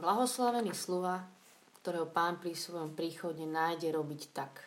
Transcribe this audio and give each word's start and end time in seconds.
Blahoslavený 0.00 0.72
sluha, 0.72 1.28
ktorého 1.84 2.08
pán 2.08 2.40
pri 2.40 2.56
svojom 2.56 2.96
príchode 2.96 3.44
nájde 3.44 3.92
robiť 3.92 4.32
tak. 4.32 4.64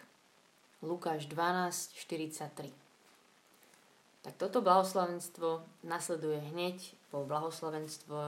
Lukáš 0.86 1.26
12, 1.26 1.98
43. 1.98 2.70
Tak 4.22 4.34
toto 4.38 4.62
blahoslavenstvo 4.62 5.66
nasleduje 5.90 6.38
hneď 6.54 6.78
po 7.10 7.26
blahoslavenstvo 7.26 8.20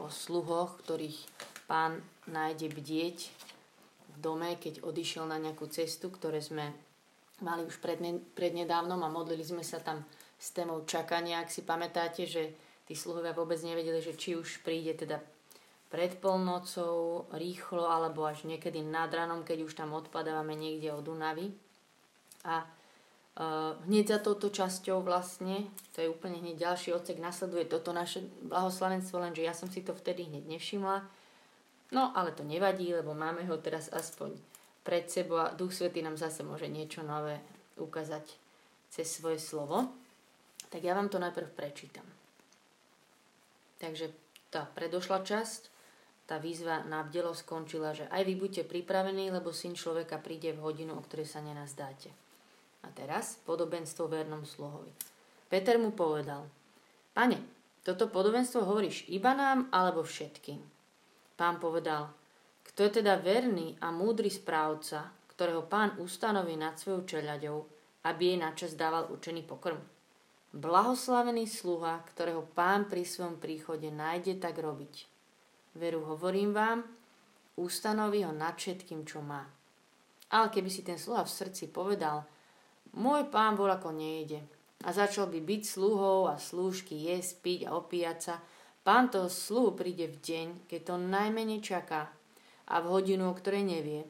o 0.00 0.06
sluhoch, 0.08 0.80
ktorých 0.80 1.20
pán 1.68 2.00
nájde 2.32 2.72
bdieť 2.72 3.18
v 4.16 4.16
dome, 4.24 4.56
keď 4.56 4.88
odišiel 4.88 5.28
na 5.28 5.36
nejakú 5.36 5.68
cestu, 5.68 6.08
ktoré 6.08 6.40
sme 6.40 6.72
mali 7.44 7.68
už 7.68 7.76
predne, 7.84 8.24
prednedávnom 8.32 9.04
a 9.04 9.12
modlili 9.12 9.44
sme 9.44 9.60
sa 9.60 9.84
tam 9.84 10.00
s 10.40 10.48
témou 10.56 10.80
čakania. 10.88 11.44
Ak 11.44 11.52
si 11.52 11.60
pamätáte, 11.60 12.24
že 12.24 12.56
tí 12.88 12.96
sluhovia 12.96 13.36
vôbec 13.36 13.60
nevedeli, 13.60 14.00
že 14.00 14.16
či 14.16 14.32
už 14.32 14.64
príde 14.64 14.96
teda 14.96 15.33
pred 15.94 16.18
polnocou, 16.18 17.30
rýchlo 17.30 17.86
alebo 17.86 18.26
až 18.26 18.50
niekedy 18.50 18.82
nad 18.82 19.14
ranom, 19.14 19.46
keď 19.46 19.62
už 19.62 19.78
tam 19.78 19.94
odpadávame 19.94 20.58
niekde 20.58 20.90
od 20.90 21.06
Dunavy. 21.06 21.54
A 22.42 22.66
uh, 22.66 23.78
hneď 23.86 24.18
za 24.18 24.18
touto 24.18 24.50
časťou 24.50 25.06
vlastne, 25.06 25.70
to 25.94 26.02
je 26.02 26.10
úplne 26.10 26.42
hneď 26.42 26.66
ďalší 26.66 26.98
odsek, 26.98 27.22
nasleduje 27.22 27.70
toto 27.70 27.94
naše 27.94 28.26
blahoslavenstvo, 28.42 29.22
lenže 29.22 29.46
ja 29.46 29.54
som 29.54 29.70
si 29.70 29.86
to 29.86 29.94
vtedy 29.94 30.26
hneď 30.26 30.58
nevšimla. 30.58 31.06
No 31.94 32.10
ale 32.10 32.34
to 32.34 32.42
nevadí, 32.42 32.90
lebo 32.90 33.14
máme 33.14 33.46
ho 33.46 33.54
teraz 33.62 33.86
aspoň 33.94 34.34
pred 34.82 35.06
sebou 35.06 35.46
a 35.46 35.54
Duch 35.54 35.78
Svetý 35.78 36.02
nám 36.02 36.18
zase 36.18 36.42
môže 36.42 36.66
niečo 36.66 37.06
nové 37.06 37.38
ukázať 37.78 38.34
cez 38.90 39.06
svoje 39.06 39.38
slovo. 39.38 39.94
Tak 40.74 40.82
ja 40.82 40.98
vám 40.98 41.06
to 41.06 41.22
najprv 41.22 41.54
prečítam. 41.54 42.06
Takže 43.78 44.10
tá 44.50 44.66
predošla 44.74 45.22
časť, 45.22 45.73
tá 46.24 46.40
výzva 46.40 46.80
na 46.88 47.04
bdelo 47.04 47.36
skončila, 47.36 47.92
že 47.92 48.08
aj 48.08 48.22
vy 48.24 48.34
buďte 48.40 48.62
pripravení, 48.64 49.28
lebo 49.28 49.52
syn 49.52 49.76
človeka 49.76 50.16
príde 50.20 50.56
v 50.56 50.64
hodinu, 50.64 50.96
o 50.96 51.04
ktorej 51.04 51.28
sa 51.28 51.44
nenazdáte. 51.44 52.08
A 52.84 52.88
teraz 52.92 53.36
podobenstvo 53.44 54.08
vernom 54.08 54.44
sluhovi. 54.44 54.92
Peter 55.48 55.76
mu 55.76 55.92
povedal, 55.92 56.48
pane, 57.12 57.40
toto 57.84 58.08
podobenstvo 58.08 58.64
hovoríš 58.64 59.04
iba 59.12 59.36
nám 59.36 59.68
alebo 59.68 60.00
všetkým? 60.00 60.60
Pán 61.36 61.60
povedal, 61.60 62.08
kto 62.64 62.88
je 62.88 63.04
teda 63.04 63.20
verný 63.20 63.76
a 63.84 63.92
múdry 63.92 64.32
správca, 64.32 65.12
ktorého 65.36 65.68
pán 65.68 66.00
ustanoví 66.00 66.56
nad 66.56 66.80
svojou 66.80 67.04
čeľaďou, 67.04 67.58
aby 68.08 68.32
jej 68.32 68.38
načas 68.40 68.72
dával 68.72 69.12
učený 69.12 69.44
pokrm? 69.44 69.76
Blahoslavený 70.54 71.44
sluha, 71.44 72.00
ktorého 72.14 72.46
pán 72.56 72.88
pri 72.88 73.04
svojom 73.04 73.36
príchode 73.36 73.92
nájde 73.92 74.40
tak 74.40 74.56
robiť. 74.56 75.13
Veru 75.74 76.06
hovorím 76.06 76.54
vám, 76.54 76.86
ustanoví 77.58 78.22
ho 78.22 78.30
nad 78.30 78.54
všetkým, 78.54 79.02
čo 79.02 79.18
má. 79.18 79.42
Ale 80.30 80.50
keby 80.50 80.70
si 80.70 80.86
ten 80.86 80.98
sluha 80.98 81.26
v 81.26 81.34
srdci 81.34 81.70
povedal, 81.70 82.26
môj 82.94 83.26
pán 83.30 83.58
bol 83.58 83.70
ako 83.70 83.90
nejde. 83.90 84.42
A 84.84 84.92
začal 84.94 85.26
by 85.30 85.40
byť 85.42 85.62
sluhou 85.64 86.30
a 86.30 86.38
slúžky 86.38 86.94
jesť, 87.10 87.42
piť 87.42 87.60
a 87.66 87.74
opíjať 87.74 88.18
sa. 88.20 88.34
Pán 88.84 89.08
toho 89.08 89.32
sluhu 89.32 89.72
príde 89.72 90.06
v 90.12 90.20
deň, 90.20 90.46
keď 90.68 90.80
to 90.92 90.94
najmenej 91.00 91.64
čaká 91.64 92.12
a 92.68 92.74
v 92.78 92.86
hodinu, 92.92 93.32
o 93.32 93.34
ktorej 93.34 93.64
nevie. 93.64 94.04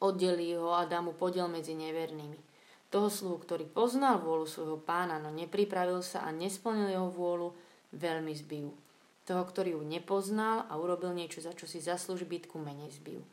Oddelí 0.00 0.56
ho 0.56 0.72
a 0.72 0.88
dá 0.88 1.04
mu 1.04 1.12
podiel 1.12 1.48
medzi 1.48 1.76
nevernými. 1.76 2.40
Toho 2.88 3.12
sluhu, 3.12 3.36
ktorý 3.42 3.68
poznal 3.68 4.22
vôľu 4.22 4.46
svojho 4.48 4.78
pána, 4.80 5.20
no 5.20 5.28
nepripravil 5.28 6.00
sa 6.00 6.24
a 6.24 6.32
nesplnil 6.32 6.88
jeho 6.92 7.08
vôľu, 7.12 7.52
veľmi 7.92 8.32
zbijú. 8.32 8.85
Toho, 9.26 9.42
ktorý 9.42 9.74
ju 9.74 9.82
nepoznal 9.82 10.70
a 10.70 10.78
urobil 10.78 11.10
niečo, 11.10 11.42
za 11.42 11.50
čo 11.50 11.66
si 11.66 11.82
zaslúži 11.82 12.22
bytku, 12.22 12.62
menej 12.62 12.94
zbijú. 12.94 13.26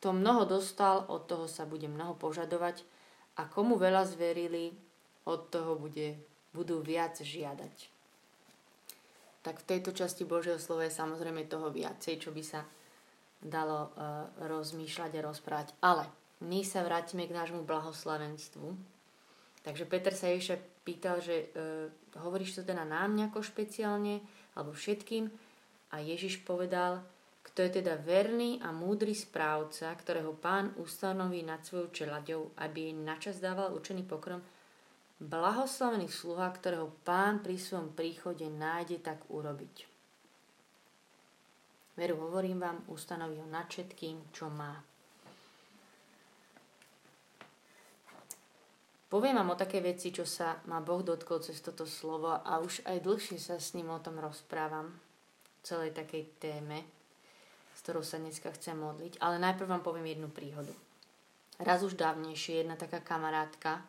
Kto 0.00 0.16
mnoho 0.16 0.48
dostal, 0.48 1.04
od 1.08 1.28
toho 1.28 1.44
sa 1.44 1.68
bude 1.68 1.84
mnoho 1.84 2.16
požadovať 2.16 2.80
a 3.36 3.44
komu 3.44 3.76
veľa 3.76 4.08
zverili, 4.08 4.72
od 5.28 5.52
toho 5.52 5.76
bude, 5.76 6.16
budú 6.56 6.80
viac 6.80 7.20
žiadať. 7.20 7.76
Tak 9.44 9.60
v 9.60 9.68
tejto 9.68 9.92
časti 9.92 10.24
Božieho 10.24 10.56
slova 10.56 10.88
je 10.88 10.96
samozrejme 10.96 11.44
toho 11.44 11.68
viacej, 11.68 12.16
čo 12.16 12.32
by 12.32 12.40
sa 12.40 12.64
dalo 13.44 13.92
uh, 13.92 14.24
rozmýšľať 14.48 15.12
a 15.20 15.24
rozprávať. 15.28 15.68
Ale 15.84 16.08
my 16.40 16.64
sa 16.64 16.80
vrátime 16.80 17.28
k 17.28 17.36
nášmu 17.36 17.68
blahoslavenstvu. 17.68 18.72
Takže 19.64 19.84
Peter 19.84 20.16
sa 20.16 20.32
ešte 20.32 20.60
pýtal, 20.84 21.20
že 21.20 21.52
uh, 21.52 21.92
hovoríš 22.24 22.60
to 22.60 22.62
teda 22.64 22.88
nám 22.88 23.12
nejako 23.12 23.44
špeciálne, 23.44 24.24
alebo 24.54 24.74
všetkým. 24.74 25.30
A 25.94 26.02
Ježiš 26.02 26.42
povedal, 26.42 27.02
kto 27.44 27.62
je 27.62 27.70
teda 27.82 28.00
verný 28.00 28.58
a 28.64 28.72
múdry 28.72 29.12
správca, 29.14 29.92
ktorého 29.94 30.34
pán 30.34 30.74
ustanoví 30.80 31.44
nad 31.44 31.62
svojou 31.62 31.92
čelaďou, 31.92 32.50
aby 32.58 32.90
jej 32.90 32.94
načas 32.96 33.36
dával 33.38 33.76
učený 33.76 34.02
pokrm, 34.08 34.40
blahoslavený 35.20 36.10
sluha, 36.10 36.50
ktorého 36.50 36.90
pán 37.06 37.44
pri 37.44 37.60
svojom 37.60 37.92
príchode 37.94 38.48
nájde 38.48 38.98
tak 38.98 39.22
urobiť. 39.30 39.86
Veru, 41.94 42.18
hovorím 42.26 42.58
vám, 42.58 42.78
ustanoví 42.90 43.38
ho 43.38 43.46
nad 43.46 43.70
všetkým, 43.70 44.34
čo 44.34 44.50
má. 44.50 44.93
Poviem 49.14 49.38
vám 49.38 49.54
o 49.54 49.60
také 49.62 49.78
veci, 49.78 50.10
čo 50.10 50.26
sa 50.26 50.58
ma 50.66 50.82
Boh 50.82 50.98
dotkol 51.06 51.38
cez 51.38 51.62
toto 51.62 51.86
slovo 51.86 52.34
a 52.34 52.58
už 52.58 52.82
aj 52.82 52.98
dlhšie 52.98 53.38
sa 53.38 53.62
s 53.62 53.78
ním 53.78 53.94
o 53.94 54.02
tom 54.02 54.18
rozprávam, 54.18 54.90
celej 55.62 55.94
takej 55.94 56.34
téme 56.42 56.82
ktorou 57.84 58.00
sa 58.00 58.16
dneska 58.16 58.48
chcem 58.56 58.80
modliť. 58.80 59.20
Ale 59.20 59.36
najprv 59.36 59.68
vám 59.68 59.84
poviem 59.84 60.16
jednu 60.16 60.32
príhodu. 60.32 60.72
Raz 61.60 61.84
už 61.84 62.00
dávnejšie 62.00 62.64
jedna 62.64 62.80
taká 62.80 63.04
kamarátka 63.04 63.84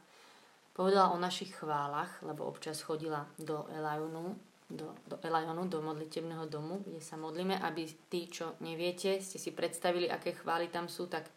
povedala 0.75 1.15
o 1.15 1.17
našich 1.17 1.55
chválach, 1.55 2.19
lebo 2.19 2.43
občas 2.43 2.83
chodila 2.83 3.23
do 3.39 3.63
Elajonu, 3.71 4.35
do, 4.67 4.91
do 5.07 5.15
Elajonu, 5.23 5.63
do 5.71 5.79
modlitebného 5.79 6.43
domu, 6.51 6.83
kde 6.83 6.99
sa 6.99 7.15
modlíme, 7.15 7.55
aby 7.63 7.87
tí, 8.11 8.27
čo 8.27 8.59
neviete, 8.59 9.23
ste 9.23 9.39
si 9.39 9.55
predstavili, 9.55 10.11
aké 10.11 10.35
chvály 10.35 10.67
tam 10.67 10.91
sú, 10.91 11.07
tak 11.07 11.31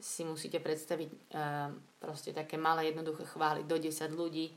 si 0.00 0.26
musíte 0.26 0.58
predstaviť 0.58 1.10
e, 1.10 1.16
proste 2.02 2.34
také 2.34 2.58
malé, 2.58 2.90
jednoduché 2.90 3.24
chvály. 3.24 3.64
Do 3.64 3.78
10 3.78 4.10
ľudí 4.12 4.50
e, 4.50 4.54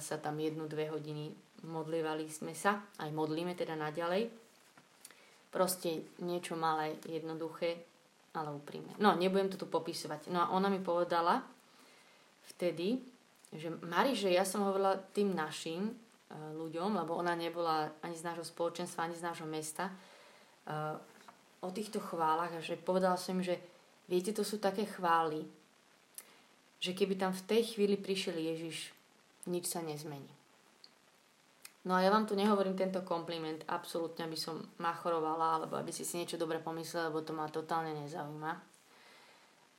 sa 0.00 0.16
tam 0.18 0.36
jednu, 0.38 0.66
dve 0.66 0.90
hodiny 0.90 1.32
modlívali 1.64 2.26
sme 2.26 2.56
sa, 2.56 2.82
aj 2.98 3.10
modlíme 3.12 3.52
teda 3.54 3.76
naďalej. 3.76 4.32
Proste 5.50 6.16
niečo 6.22 6.54
malé, 6.54 6.96
jednoduché, 7.06 7.82
ale 8.34 8.54
úprimné. 8.54 8.94
No, 9.02 9.18
nebudem 9.18 9.50
to 9.50 9.58
tu 9.58 9.66
popisovať. 9.66 10.30
No 10.30 10.46
a 10.46 10.54
ona 10.54 10.70
mi 10.70 10.78
povedala 10.78 11.42
vtedy, 12.54 13.02
že 13.50 13.74
Mari, 13.82 14.14
že 14.14 14.30
ja 14.30 14.46
som 14.46 14.62
hovorila 14.62 14.94
tým 15.10 15.34
našim 15.34 15.90
uh, 15.90 16.54
ľuďom, 16.54 16.94
lebo 16.94 17.18
ona 17.18 17.34
nebola 17.34 17.90
ani 17.98 18.14
z 18.14 18.30
nášho 18.30 18.46
spoločenstva, 18.46 19.10
ani 19.10 19.18
z 19.18 19.26
nášho 19.26 19.48
mesta, 19.50 19.90
o 21.60 21.68
týchto 21.70 22.00
chválach 22.00 22.52
a 22.56 22.64
že 22.64 22.80
povedala 22.80 23.20
som 23.20 23.36
im, 23.36 23.44
že 23.44 23.60
viete, 24.10 24.34
to 24.34 24.42
sú 24.42 24.58
také 24.58 24.84
chvály, 24.90 25.46
že 26.82 26.90
keby 26.90 27.14
tam 27.14 27.30
v 27.30 27.46
tej 27.46 27.62
chvíli 27.76 27.94
prišiel 27.94 28.34
Ježiš, 28.34 28.90
nič 29.46 29.70
sa 29.70 29.80
nezmení. 29.80 30.40
No 31.80 31.96
a 31.96 32.04
ja 32.04 32.12
vám 32.12 32.28
tu 32.28 32.36
nehovorím 32.36 32.76
tento 32.76 33.00
kompliment, 33.00 33.64
absolútne 33.64 34.28
aby 34.28 34.36
som 34.36 34.60
machorovala, 34.76 35.56
alebo 35.56 35.80
aby 35.80 35.88
si 35.88 36.04
si 36.04 36.20
niečo 36.20 36.36
dobre 36.36 36.60
pomyslel, 36.60 37.08
lebo 37.08 37.24
to 37.24 37.32
ma 37.32 37.48
totálne 37.48 37.96
nezaujíma. 38.04 38.52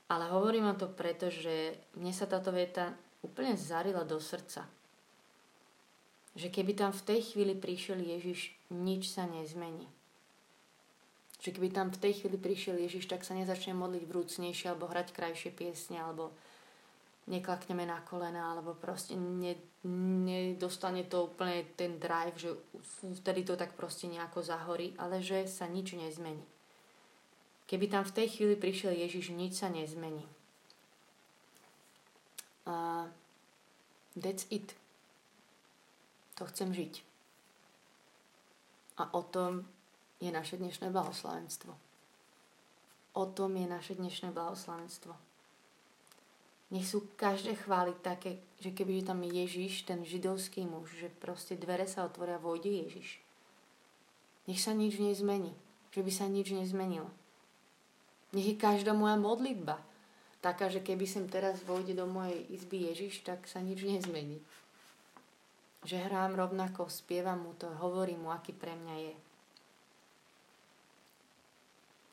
Ale 0.10 0.26
hovorím 0.34 0.66
vám 0.66 0.82
to 0.82 0.90
preto, 0.90 1.30
že 1.30 1.78
mne 1.94 2.10
sa 2.10 2.26
táto 2.26 2.50
veta 2.50 2.98
úplne 3.22 3.54
zarila 3.54 4.02
do 4.02 4.18
srdca. 4.18 4.66
Že 6.34 6.48
keby 6.50 6.74
tam 6.74 6.90
v 6.90 7.06
tej 7.06 7.20
chvíli 7.22 7.54
prišiel 7.54 8.02
Ježiš, 8.02 8.50
nič 8.74 9.14
sa 9.14 9.30
nezmení. 9.30 9.86
Že 11.42 11.58
keby 11.58 11.70
tam 11.74 11.90
v 11.90 12.02
tej 12.02 12.14
chvíli 12.22 12.38
prišiel 12.38 12.78
Ježiš, 12.78 13.10
tak 13.10 13.26
sa 13.26 13.34
nezačne 13.34 13.74
modliť 13.74 14.04
vrúcnejšie, 14.06 14.70
alebo 14.70 14.86
hrať 14.86 15.10
krajšie 15.10 15.50
piesne, 15.50 15.98
alebo 15.98 16.30
neklakneme 17.26 17.86
na 17.86 17.98
kolena, 18.06 18.54
alebo 18.54 18.78
proste 18.78 19.18
ne, 19.18 19.58
nedostane 19.86 21.06
to 21.10 21.26
úplne 21.30 21.66
ten 21.74 21.98
drive, 21.98 22.38
že 22.38 22.50
vtedy 23.22 23.42
to 23.42 23.58
tak 23.58 23.74
proste 23.74 24.06
nejako 24.06 24.46
zahorí, 24.46 24.94
ale 25.02 25.22
že 25.22 25.50
sa 25.50 25.66
nič 25.66 25.98
nezmení. 25.98 26.46
Keby 27.66 27.88
tam 27.90 28.04
v 28.06 28.16
tej 28.22 28.28
chvíli 28.38 28.56
prišiel 28.60 28.94
Ježiš, 28.94 29.34
nič 29.34 29.58
sa 29.58 29.72
nezmení. 29.72 30.28
A 32.68 33.08
that's 34.14 34.46
it. 34.54 34.76
To 36.38 36.46
chcem 36.46 36.76
žiť. 36.76 37.02
A 39.02 39.08
o 39.16 39.24
tom 39.24 39.66
je 40.22 40.30
naše 40.32 40.62
dnešné 40.62 40.94
blahoslavenstvo. 40.94 41.74
O 43.18 43.24
tom 43.26 43.58
je 43.58 43.68
naše 43.68 43.98
dnešné 43.98 44.32
blahoslavenstvo 44.32 45.32
nech 46.72 46.88
sú 46.88 47.04
každé 47.20 47.60
chvály 47.68 47.92
také, 48.00 48.40
že 48.64 48.72
keby 48.72 49.04
je 49.04 49.06
tam 49.12 49.20
Ježiš, 49.28 49.84
ten 49.84 50.08
židovský 50.08 50.64
muž, 50.64 50.88
že 51.04 51.12
proste 51.12 51.60
dvere 51.60 51.84
sa 51.84 52.08
otvoria 52.08 52.40
vojde 52.40 52.72
Ježiš. 52.72 53.20
Nech 54.48 54.64
sa 54.64 54.72
nič 54.72 54.98
nezmení. 54.98 55.54
že 55.92 56.08
by 56.08 56.08
sa 56.08 56.32
nič 56.32 56.56
nezmenilo. 56.56 57.12
Nech 58.32 58.48
je 58.48 58.56
každá 58.56 58.96
moja 58.96 59.20
modlitba 59.20 59.76
taká, 60.40 60.72
že 60.72 60.80
keby 60.80 61.04
sem 61.04 61.28
teraz 61.28 61.60
vojde 61.68 61.92
do 61.92 62.08
mojej 62.08 62.48
izby 62.48 62.88
Ježiš, 62.88 63.28
tak 63.28 63.44
sa 63.44 63.60
nič 63.60 63.84
nezmení. 63.84 64.40
Že 65.84 66.08
hrám 66.08 66.40
rovnako, 66.40 66.88
spievam 66.88 67.44
mu 67.44 67.52
to, 67.60 67.68
hovorím 67.84 68.24
mu, 68.24 68.30
aký 68.32 68.56
pre 68.56 68.72
mňa 68.72 68.96
je. 69.04 69.16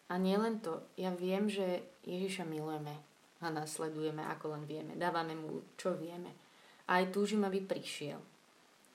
A 0.08 0.16
nielen 0.16 0.64
to, 0.64 0.88
ja 0.96 1.12
viem, 1.12 1.52
že 1.52 1.84
Ježiša 2.08 2.48
milujeme 2.48 2.96
a 3.44 3.52
nasledujeme, 3.52 4.24
ako 4.24 4.56
len 4.56 4.64
vieme. 4.64 4.96
Dávame 4.96 5.36
mu, 5.36 5.62
čo 5.76 5.92
vieme. 5.92 6.32
A 6.88 7.04
aj 7.04 7.12
túžim, 7.12 7.44
aby 7.44 7.60
prišiel. 7.60 8.16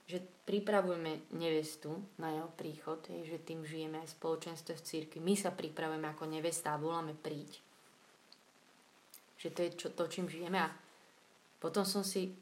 Že 0.09 0.19
pripravujeme 0.49 1.31
nevestu 1.37 1.93
na 2.17 2.33
jeho 2.33 2.49
príchod, 2.57 2.99
je, 3.05 3.29
že 3.29 3.45
tým 3.45 3.61
žijeme 3.61 4.01
aj 4.01 4.17
spoločenstvo 4.17 4.73
v 4.73 4.85
církvi. 4.89 5.19
My 5.21 5.37
sa 5.37 5.53
pripravujeme 5.53 6.09
ako 6.11 6.25
nevesta 6.27 6.73
a 6.73 6.81
voláme 6.81 7.13
príď. 7.13 7.61
Že 9.37 9.49
to 9.53 9.59
je 9.63 9.69
čo, 9.77 9.87
to, 9.93 10.03
čím 10.09 10.25
žijeme. 10.25 10.59
A 10.59 10.73
potom 11.61 11.85
som 11.85 12.01
si 12.01 12.33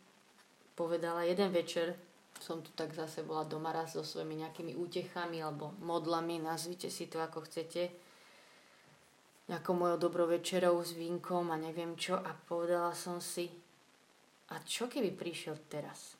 povedala 0.73 1.27
jeden 1.27 1.51
večer, 1.51 1.93
som 2.41 2.63
tu 2.63 2.73
tak 2.73 2.95
zase 2.95 3.21
bola 3.21 3.45
doma 3.45 3.69
raz 3.69 3.93
so 3.93 4.01
svojimi 4.01 4.41
nejakými 4.41 4.73
útechami 4.73 5.43
alebo 5.43 5.77
modlami, 5.83 6.41
nazvite 6.41 6.89
si 6.89 7.05
to 7.05 7.21
ako 7.21 7.45
chcete 7.45 7.91
nejakou 9.51 9.75
mojou 9.75 10.07
dobrovečerou 10.07 10.79
s 10.79 10.95
vínkom 10.95 11.51
a 11.51 11.59
neviem 11.59 11.99
čo 11.99 12.15
a 12.15 12.31
povedala 12.31 12.95
som 12.95 13.19
si, 13.19 13.51
a 14.47 14.55
čo 14.63 14.87
keby 14.87 15.11
prišiel 15.11 15.59
teraz? 15.67 16.15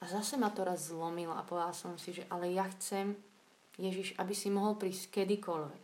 A 0.00 0.04
zase 0.04 0.36
ma 0.36 0.52
to 0.52 0.60
raz 0.60 0.92
zlomilo 0.92 1.32
a 1.32 1.40
povedala 1.40 1.72
som 1.72 1.96
si, 1.96 2.12
že 2.12 2.28
ale 2.28 2.52
ja 2.52 2.68
chcem, 2.76 3.16
Ježiš, 3.80 4.12
aby 4.20 4.36
si 4.36 4.52
mohol 4.52 4.76
prísť 4.76 5.24
kedykoľvek. 5.24 5.82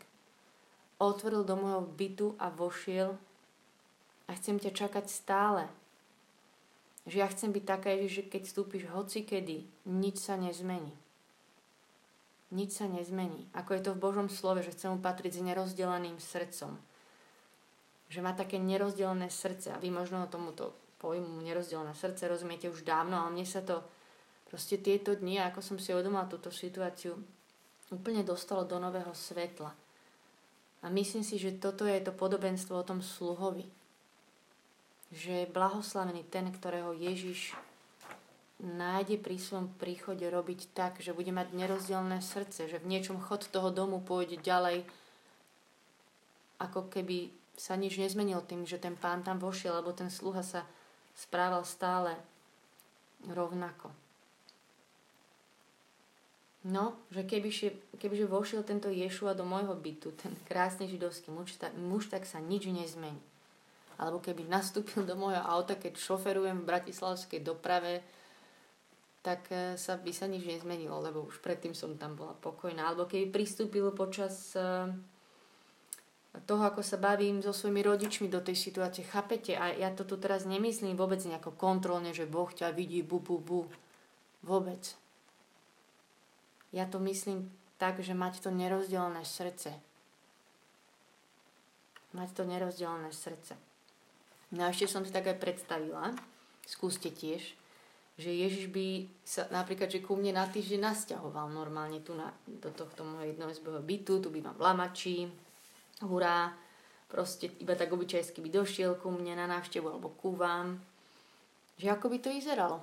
Otvoril 1.00 1.48
do 1.48 1.56
môjho 1.56 1.82
bytu 1.96 2.28
a 2.36 2.52
vošiel 2.52 3.16
a 4.28 4.30
chcem 4.36 4.60
ťa 4.60 4.76
čakať 4.76 5.08
stále. 5.08 5.64
Že 7.08 7.16
ja 7.24 7.28
chcem 7.32 7.56
byť 7.56 7.64
taká, 7.64 7.88
Ježiš, 7.96 8.12
že 8.20 8.28
keď 8.28 8.42
vstúpiš 8.44 8.84
hoci 8.92 9.24
kedy, 9.24 9.64
nič 9.88 10.20
sa 10.20 10.36
nezmení 10.36 10.92
nič 12.50 12.82
sa 12.82 12.86
nezmení. 12.90 13.46
Ako 13.54 13.78
je 13.78 13.82
to 13.86 13.94
v 13.94 14.02
Božom 14.02 14.26
slove, 14.26 14.62
že 14.66 14.74
chcem 14.74 14.90
mu 14.90 14.98
patriť 14.98 15.38
s 15.38 15.46
nerozdeleným 15.46 16.18
srdcom. 16.18 16.74
Že 18.10 18.20
má 18.26 18.34
také 18.34 18.58
nerozdelené 18.58 19.30
srdce. 19.30 19.70
A 19.70 19.78
vy 19.78 19.94
možno 19.94 20.26
tomuto 20.26 20.74
pojmu 20.98 21.40
nerozdelené 21.40 21.94
srdce 21.94 22.28
rozumiete 22.28 22.66
už 22.68 22.82
dávno, 22.82 23.16
ale 23.16 23.32
mne 23.32 23.46
sa 23.46 23.62
to 23.62 23.80
proste 24.50 24.82
tieto 24.82 25.14
dni, 25.14 25.40
ako 25.46 25.62
som 25.62 25.76
si 25.78 25.94
uvedomila 25.94 26.26
túto 26.26 26.50
situáciu, 26.50 27.14
úplne 27.94 28.26
dostalo 28.26 28.66
do 28.66 28.82
nového 28.82 29.14
svetla. 29.14 29.70
A 30.80 30.86
myslím 30.90 31.22
si, 31.22 31.38
že 31.38 31.56
toto 31.56 31.86
je 31.86 32.02
to 32.02 32.10
podobenstvo 32.10 32.74
o 32.74 32.86
tom 32.86 32.98
sluhovi. 32.98 33.68
Že 35.14 35.44
je 35.44 35.54
blahoslavený 35.54 36.26
ten, 36.26 36.50
ktorého 36.50 36.96
Ježiš 36.96 37.54
nájde 38.60 39.16
pri 39.16 39.40
svojom 39.40 39.72
príchode 39.80 40.22
robiť 40.28 40.76
tak, 40.76 41.00
že 41.00 41.16
bude 41.16 41.32
mať 41.32 41.56
nerozdielne 41.56 42.20
srdce, 42.20 42.68
že 42.68 42.76
v 42.76 42.90
niečom 42.92 43.16
chod 43.16 43.48
toho 43.48 43.72
domu 43.72 44.04
pôjde 44.04 44.36
ďalej, 44.40 44.84
ako 46.60 46.92
keby 46.92 47.32
sa 47.56 47.76
nič 47.76 47.96
nezmenil 47.96 48.44
tým, 48.44 48.68
že 48.68 48.76
ten 48.80 48.96
pán 48.96 49.24
tam 49.24 49.40
vošiel, 49.40 49.80
lebo 49.80 49.96
ten 49.96 50.12
sluha 50.12 50.44
sa 50.44 50.68
správal 51.16 51.64
stále 51.64 52.16
rovnako. 53.28 53.92
No, 56.60 56.92
že 57.08 57.24
kebyže, 57.24 57.96
kebyže 57.96 58.28
vošiel 58.28 58.60
tento 58.60 58.92
Ješua 58.92 59.32
do 59.32 59.48
môjho 59.48 59.72
bytu, 59.72 60.12
ten 60.12 60.36
krásny 60.44 60.92
židovský 60.92 61.32
muž, 61.32 61.56
tak, 61.56 61.72
muž, 61.72 62.12
tak 62.12 62.28
sa 62.28 62.36
nič 62.36 62.68
nezmení. 62.68 63.20
Alebo 63.96 64.20
keby 64.20 64.44
nastúpil 64.44 65.08
do 65.08 65.16
môjho 65.16 65.40
auta, 65.40 65.72
keď 65.72 65.96
šoferujem 65.96 66.60
v 66.60 66.68
bratislavskej 66.68 67.40
doprave, 67.40 68.04
tak 69.20 69.52
e, 69.52 69.76
sa 69.76 70.00
by 70.00 70.12
sa 70.16 70.24
nič 70.24 70.48
nezmenilo, 70.48 70.96
lebo 71.00 71.28
už 71.28 71.44
predtým 71.44 71.76
som 71.76 71.96
tam 72.00 72.16
bola 72.16 72.32
pokojná. 72.40 72.88
Alebo 72.88 73.04
keby 73.04 73.28
pristúpil 73.28 73.92
počas 73.92 74.56
e, 74.56 74.88
toho, 76.48 76.62
ako 76.64 76.80
sa 76.80 76.96
bavím 76.96 77.44
so 77.44 77.52
svojimi 77.52 77.84
rodičmi 77.84 78.32
do 78.32 78.40
tej 78.40 78.56
situácie. 78.56 79.04
Chápete? 79.04 79.58
A 79.60 79.76
ja 79.76 79.92
to 79.92 80.08
tu 80.08 80.16
teraz 80.16 80.48
nemyslím 80.48 80.96
vôbec 80.96 81.20
nejako 81.20 81.52
kontrolne, 81.52 82.16
že 82.16 82.24
Boh 82.24 82.48
ťa 82.48 82.72
vidí, 82.72 83.04
bu, 83.04 83.20
bu, 83.20 83.36
bu. 83.42 83.60
Vôbec. 84.40 84.96
Ja 86.72 86.88
to 86.88 87.02
myslím 87.04 87.52
tak, 87.76 88.00
že 88.00 88.16
mať 88.16 88.40
to 88.40 88.54
nerozdelené 88.54 89.26
srdce. 89.26 89.74
Mať 92.16 92.30
to 92.32 92.42
nerozdelené 92.48 93.12
srdce. 93.12 93.58
No 94.54 94.66
a 94.66 94.72
ešte 94.72 94.88
som 94.88 95.04
si 95.04 95.12
tak 95.12 95.28
aj 95.28 95.38
predstavila, 95.38 96.14
skúste 96.66 97.10
tiež, 97.10 97.54
že 98.20 98.28
Ježiš 98.28 98.68
by 98.68 99.08
sa 99.24 99.48
napríklad, 99.48 99.88
že 99.88 100.04
ku 100.04 100.12
mne 100.12 100.36
na 100.36 100.44
týždeň 100.44 100.92
nasťahoval 100.92 101.48
normálne 101.48 102.04
tu 102.04 102.12
na, 102.12 102.28
do 102.44 102.68
tohto 102.68 103.00
môjho 103.00 103.32
jednoizbového 103.32 103.80
bytu, 103.80 104.20
tu 104.20 104.28
bývam 104.28 104.52
v 104.52 104.60
Lamači, 104.60 105.24
hurá, 106.04 106.52
proste 107.08 107.48
iba 107.58 107.72
tak 107.72 107.88
obyčajsky 107.88 108.44
by 108.44 108.52
došiel 108.52 109.00
ku 109.00 109.08
mne 109.08 109.40
na 109.40 109.48
návštevu 109.48 109.88
alebo 109.88 110.12
ku 110.20 110.36
vám. 110.36 110.76
Že 111.80 111.96
ako 111.96 112.06
by 112.12 112.18
to 112.20 112.28
vyzeralo? 112.28 112.78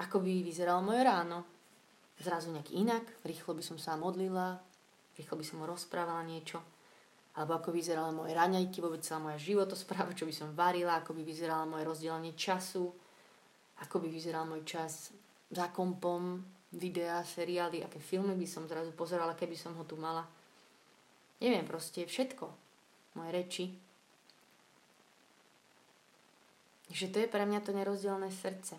Ako 0.00 0.24
by 0.24 0.32
vyzeralo 0.40 0.80
moje 0.80 1.04
ráno? 1.04 1.44
Zrazu 2.16 2.48
nejak 2.48 2.72
inak? 2.72 3.04
Rýchlo 3.20 3.52
by 3.52 3.60
som 3.60 3.76
sa 3.76 4.00
modlila? 4.00 4.56
Rýchlo 5.20 5.36
by 5.36 5.44
som 5.44 5.60
mu 5.60 5.68
rozprávala 5.68 6.24
niečo? 6.24 6.64
Alebo 7.36 7.60
ako 7.60 7.68
vyzerala 7.68 8.08
moje 8.10 8.32
raňajky, 8.32 8.80
vôbec 8.80 9.04
celá 9.04 9.20
moja 9.20 9.36
životospráva, 9.36 10.16
čo 10.16 10.24
by 10.24 10.34
som 10.34 10.56
varila, 10.56 10.98
ako 10.98 11.12
by 11.12 11.22
vyzeralo 11.22 11.68
moje 11.68 11.84
rozdelenie 11.84 12.32
času, 12.32 12.90
ako 13.80 14.04
by 14.04 14.08
vyzeral 14.12 14.44
môj 14.44 14.62
čas 14.68 15.10
za 15.50 15.66
kompom, 15.72 16.44
videá, 16.70 17.24
seriály, 17.26 17.82
aké 17.82 17.98
filmy 17.98 18.36
by 18.38 18.46
som 18.46 18.70
zrazu 18.70 18.94
pozerala, 18.94 19.34
keby 19.34 19.58
som 19.58 19.74
ho 19.74 19.82
tu 19.82 19.98
mala. 19.98 20.28
Neviem, 21.42 21.66
proste 21.66 22.06
všetko. 22.06 22.46
Moje 23.18 23.30
reči. 23.32 23.64
Že 26.90 27.06
to 27.10 27.16
je 27.22 27.32
pre 27.32 27.42
mňa 27.46 27.60
to 27.64 27.74
nerozdielne 27.74 28.30
srdce. 28.30 28.78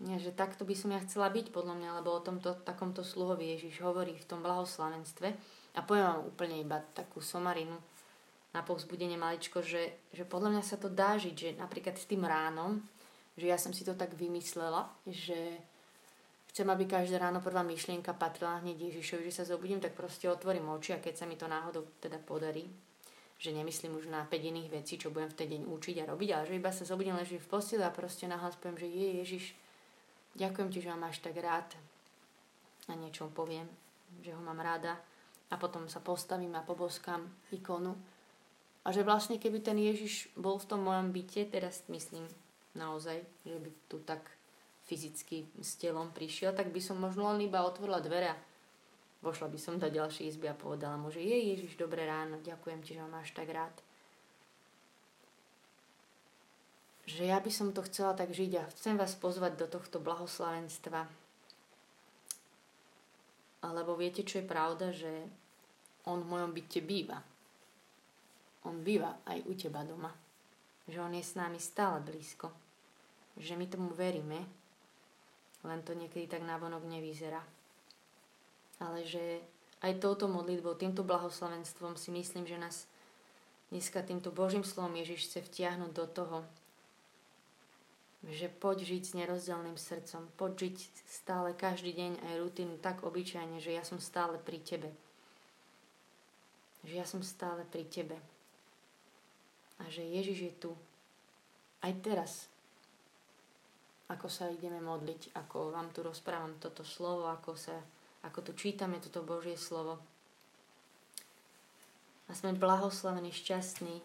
Nie, 0.00 0.16
že 0.16 0.32
takto 0.32 0.64
by 0.64 0.72
som 0.72 0.94
ja 0.96 1.00
chcela 1.04 1.28
byť, 1.28 1.52
podľa 1.52 1.76
mňa, 1.76 1.90
lebo 2.00 2.16
o 2.16 2.24
tomto 2.24 2.56
takomto 2.64 3.04
sluhovi 3.04 3.52
Ježiš 3.56 3.84
hovorí 3.84 4.16
v 4.16 4.28
tom 4.28 4.40
blahoslavenstve. 4.40 5.28
A 5.76 5.80
poviem 5.84 6.08
vám 6.08 6.24
úplne 6.24 6.56
iba 6.56 6.80
takú 6.96 7.20
somarinu 7.20 7.76
na 8.50 8.66
povzbudenie 8.66 9.14
maličko, 9.14 9.62
že, 9.62 10.10
že 10.10 10.26
podľa 10.26 10.58
mňa 10.58 10.64
sa 10.66 10.74
to 10.74 10.90
dá 10.90 11.14
žiť, 11.14 11.34
že 11.34 11.50
napríklad 11.58 11.94
s 11.94 12.10
tým 12.10 12.26
ránom, 12.26 12.82
že 13.38 13.46
ja 13.46 13.54
som 13.54 13.70
si 13.70 13.86
to 13.86 13.94
tak 13.94 14.18
vymyslela, 14.18 14.90
že 15.06 15.38
chcem, 16.50 16.66
aby 16.66 16.90
každé 16.90 17.14
ráno 17.22 17.38
prvá 17.38 17.62
myšlienka 17.62 18.10
patrila 18.18 18.58
hneď 18.58 18.90
Ježišovi, 18.90 19.22
že 19.30 19.36
sa 19.42 19.44
zobudím, 19.46 19.78
tak 19.78 19.94
proste 19.94 20.26
otvorím 20.26 20.66
oči 20.74 20.98
a 20.98 21.02
keď 21.02 21.14
sa 21.22 21.24
mi 21.30 21.38
to 21.38 21.46
náhodou 21.46 21.86
teda 22.02 22.18
podarí, 22.18 22.66
že 23.38 23.54
nemyslím 23.54 23.96
už 23.96 24.10
na 24.10 24.26
5 24.26 24.34
iných 24.34 24.68
vecí, 24.68 24.98
čo 24.98 25.14
budem 25.14 25.30
v 25.30 25.38
ten 25.38 25.48
deň 25.48 25.62
učiť 25.70 25.96
a 26.02 26.08
robiť, 26.10 26.28
ale 26.34 26.44
že 26.50 26.58
iba 26.58 26.74
sa 26.74 26.82
zobudím, 26.82 27.16
ležím 27.16 27.38
v 27.38 27.48
posteli 27.48 27.86
a 27.86 27.94
proste 27.94 28.26
nahlas 28.26 28.58
poviem, 28.58 28.82
že 28.82 28.88
je 28.90 29.08
Ježiš, 29.22 29.44
ďakujem 30.34 30.68
ti, 30.74 30.78
že 30.82 30.90
ho 30.90 30.98
máš 30.98 31.22
tak 31.22 31.38
rád 31.38 31.70
a 32.90 32.98
niečo 32.98 33.30
poviem, 33.30 33.70
že 34.18 34.34
ho 34.34 34.42
mám 34.42 34.58
rada. 34.58 34.98
A 35.50 35.58
potom 35.58 35.90
sa 35.90 35.98
postavím 35.98 36.54
a 36.54 36.62
poboskám 36.62 37.26
ikonu 37.50 37.94
a 38.90 38.92
že 38.92 39.06
vlastne 39.06 39.38
keby 39.38 39.62
ten 39.62 39.78
Ježiš 39.78 40.34
bol 40.34 40.58
v 40.58 40.66
tom 40.66 40.82
mojom 40.82 41.14
byte, 41.14 41.46
teraz 41.46 41.86
myslím 41.86 42.26
naozaj, 42.74 43.22
že 43.46 43.54
by 43.62 43.70
tu 43.86 44.02
tak 44.02 44.26
fyzicky 44.90 45.46
s 45.62 45.78
telom 45.78 46.10
prišiel, 46.10 46.50
tak 46.50 46.74
by 46.74 46.82
som 46.82 46.98
možno 46.98 47.30
len 47.30 47.46
iba 47.46 47.62
otvorila 47.62 48.02
dvere 48.02 48.34
vošla 49.20 49.48
by 49.52 49.58
som 49.60 49.76
do 49.76 49.88
ďalšej 49.88 50.36
izby 50.36 50.48
a 50.48 50.56
povedala 50.56 50.96
mu, 50.96 51.12
že 51.12 51.20
je 51.20 51.36
Ježiš, 51.52 51.76
dobré 51.76 52.08
ráno, 52.08 52.40
ďakujem 52.40 52.80
ti, 52.80 52.96
že 52.96 53.04
ho 53.04 53.08
máš 53.08 53.36
tak 53.36 53.52
rád. 53.52 53.72
Že 57.04 57.28
ja 57.28 57.38
by 57.40 57.50
som 57.52 57.68
to 57.76 57.84
chcela 57.84 58.16
tak 58.16 58.32
žiť 58.32 58.52
a 58.56 58.70
chcem 58.72 58.96
vás 58.96 59.12
pozvať 59.18 59.60
do 59.60 59.66
tohto 59.68 60.00
blahoslavenstva. 60.00 61.04
Alebo 63.60 63.92
viete, 63.92 64.24
čo 64.24 64.40
je 64.40 64.46
pravda, 64.48 64.88
že 64.88 65.28
on 66.08 66.24
v 66.24 66.30
mojom 66.32 66.50
byte 66.56 66.80
býva 66.80 67.20
on 68.64 68.84
býva 68.84 69.20
aj 69.24 69.44
u 69.48 69.52
teba 69.56 69.84
doma. 69.86 70.12
Že 70.90 70.98
on 71.00 71.12
je 71.16 71.24
s 71.24 71.38
nami 71.38 71.56
stále 71.56 72.02
blízko. 72.02 72.52
Že 73.40 73.56
my 73.56 73.66
tomu 73.70 73.90
veríme, 73.94 74.42
len 75.64 75.80
to 75.84 75.92
niekedy 75.96 76.26
tak 76.28 76.42
návonok 76.44 76.84
nevyzerá. 76.84 77.40
Ale 78.80 79.04
že 79.04 79.40
aj 79.80 80.00
touto 80.00 80.28
modlitbou, 80.28 80.76
týmto 80.76 81.00
blahoslavenstvom 81.04 81.96
si 81.96 82.12
myslím, 82.12 82.44
že 82.44 82.60
nás 82.60 82.84
dneska 83.72 84.04
týmto 84.04 84.28
Božím 84.28 84.64
slovom 84.64 84.92
Ježiš 84.96 85.30
chce 85.30 85.40
vtiahnuť 85.40 85.92
do 85.92 86.06
toho, 86.08 86.38
že 88.28 88.52
poď 88.52 88.84
žiť 88.84 89.02
s 89.04 89.16
nerozdielným 89.16 89.80
srdcom, 89.80 90.28
poď 90.36 90.68
žiť 90.68 90.76
stále 91.08 91.56
každý 91.56 91.96
deň 91.96 92.12
aj 92.20 92.34
rutinu 92.44 92.76
tak 92.76 93.00
obyčajne, 93.00 93.56
že 93.64 93.72
ja 93.72 93.80
som 93.80 93.96
stále 93.96 94.36
pri 94.36 94.60
tebe. 94.60 94.92
Že 96.84 96.94
ja 97.00 97.06
som 97.08 97.24
stále 97.24 97.64
pri 97.64 97.88
tebe. 97.88 98.20
A 99.80 99.88
že 99.88 100.04
Ježiš 100.04 100.38
je 100.38 100.54
tu. 100.60 100.72
Aj 101.80 101.92
teraz. 102.04 102.46
Ako 104.10 104.26
sa 104.28 104.50
ideme 104.50 104.82
modliť, 104.82 105.32
ako 105.38 105.72
vám 105.72 105.94
tu 105.94 106.02
rozprávam 106.02 106.58
toto 106.60 106.82
slovo, 106.82 107.30
ako, 107.30 107.54
sa, 107.54 107.78
ako 108.26 108.50
tu 108.50 108.52
čítame 108.58 108.98
toto 108.98 109.22
Božie 109.22 109.54
slovo. 109.54 110.02
A 112.26 112.34
sme 112.34 112.54
blahoslavení, 112.54 113.30
šťastní, 113.34 114.02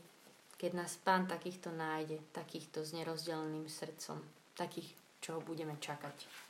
keď 0.56 0.72
nás 0.78 0.98
Pán 1.02 1.28
takýchto 1.28 1.74
nájde, 1.74 2.22
takýchto 2.32 2.86
s 2.86 2.96
nerozdeleným 2.96 3.70
srdcom, 3.70 4.22
takých, 4.58 4.94
čo 5.20 5.44
budeme 5.44 5.76
čakať. 5.78 6.45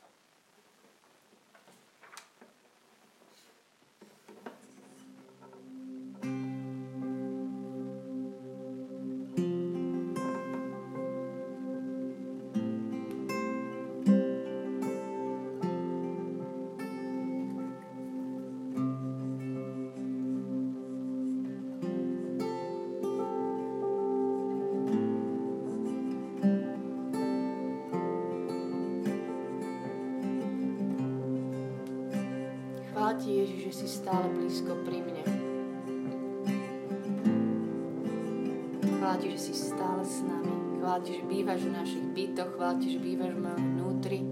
Vnútri. 43.56 44.22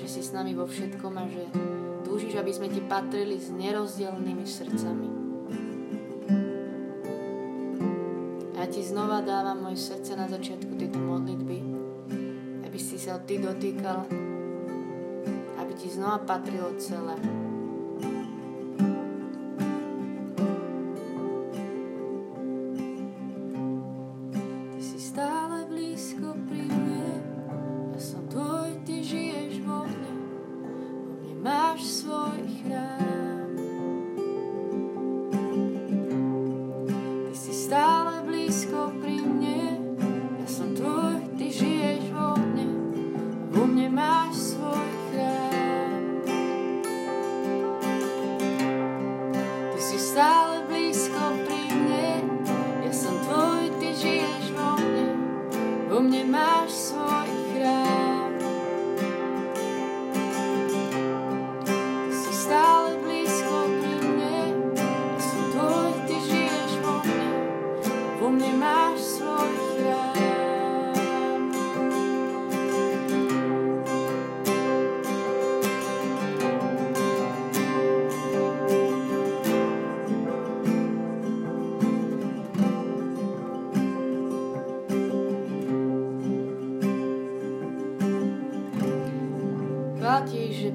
Že 0.00 0.06
si 0.08 0.20
s 0.24 0.32
nami 0.32 0.56
vo 0.56 0.64
všetkom 0.64 1.12
a 1.20 1.24
že 1.28 1.44
túžiš, 2.02 2.34
aby 2.40 2.50
sme 2.50 2.72
ti 2.72 2.80
patrili 2.82 3.38
s 3.38 3.52
nerozdielnými 3.52 4.42
srdcami. 4.42 5.08
Ja 8.60 8.64
ti 8.68 8.84
znova 8.84 9.24
dávam 9.24 9.64
moje 9.64 9.80
srdce 9.80 10.16
na 10.16 10.28
začiatku 10.28 10.76
tejto 10.76 11.00
modlitby, 11.00 11.58
aby 12.68 12.78
si 12.80 13.00
sa 13.00 13.16
ty 13.22 13.40
dotýkal, 13.40 14.04
aby 15.56 15.72
ti 15.80 15.88
znova 15.88 16.20
patrilo 16.28 16.76
celé. 16.76 17.16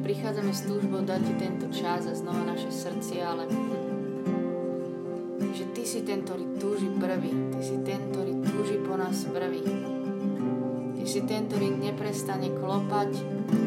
Prichádzame 0.06 0.54
s 0.56 0.64
túžbou 0.64 1.04
dať 1.04 1.22
ti 1.28 1.34
tento 1.36 1.68
čas 1.74 2.08
a 2.08 2.14
znova 2.16 2.46
naše 2.46 2.72
srdcia, 2.72 3.24
ale 3.26 3.50
že 5.52 5.66
ty 5.76 5.84
si 5.84 6.08
ten, 6.08 6.22
ktorý 6.24 6.56
túži 6.62 6.88
prvý. 6.96 7.34
Ty 7.52 7.60
si 7.60 7.76
ten, 7.82 8.00
ktorý 8.14 8.32
túži 8.46 8.78
po 8.86 8.96
nás 8.96 9.28
prvý. 9.28 9.66
Ty 10.96 11.04
si 11.04 11.26
ten, 11.26 11.52
ktorý 11.52 11.68
neprestane 11.68 12.54
klopať, 12.54 13.12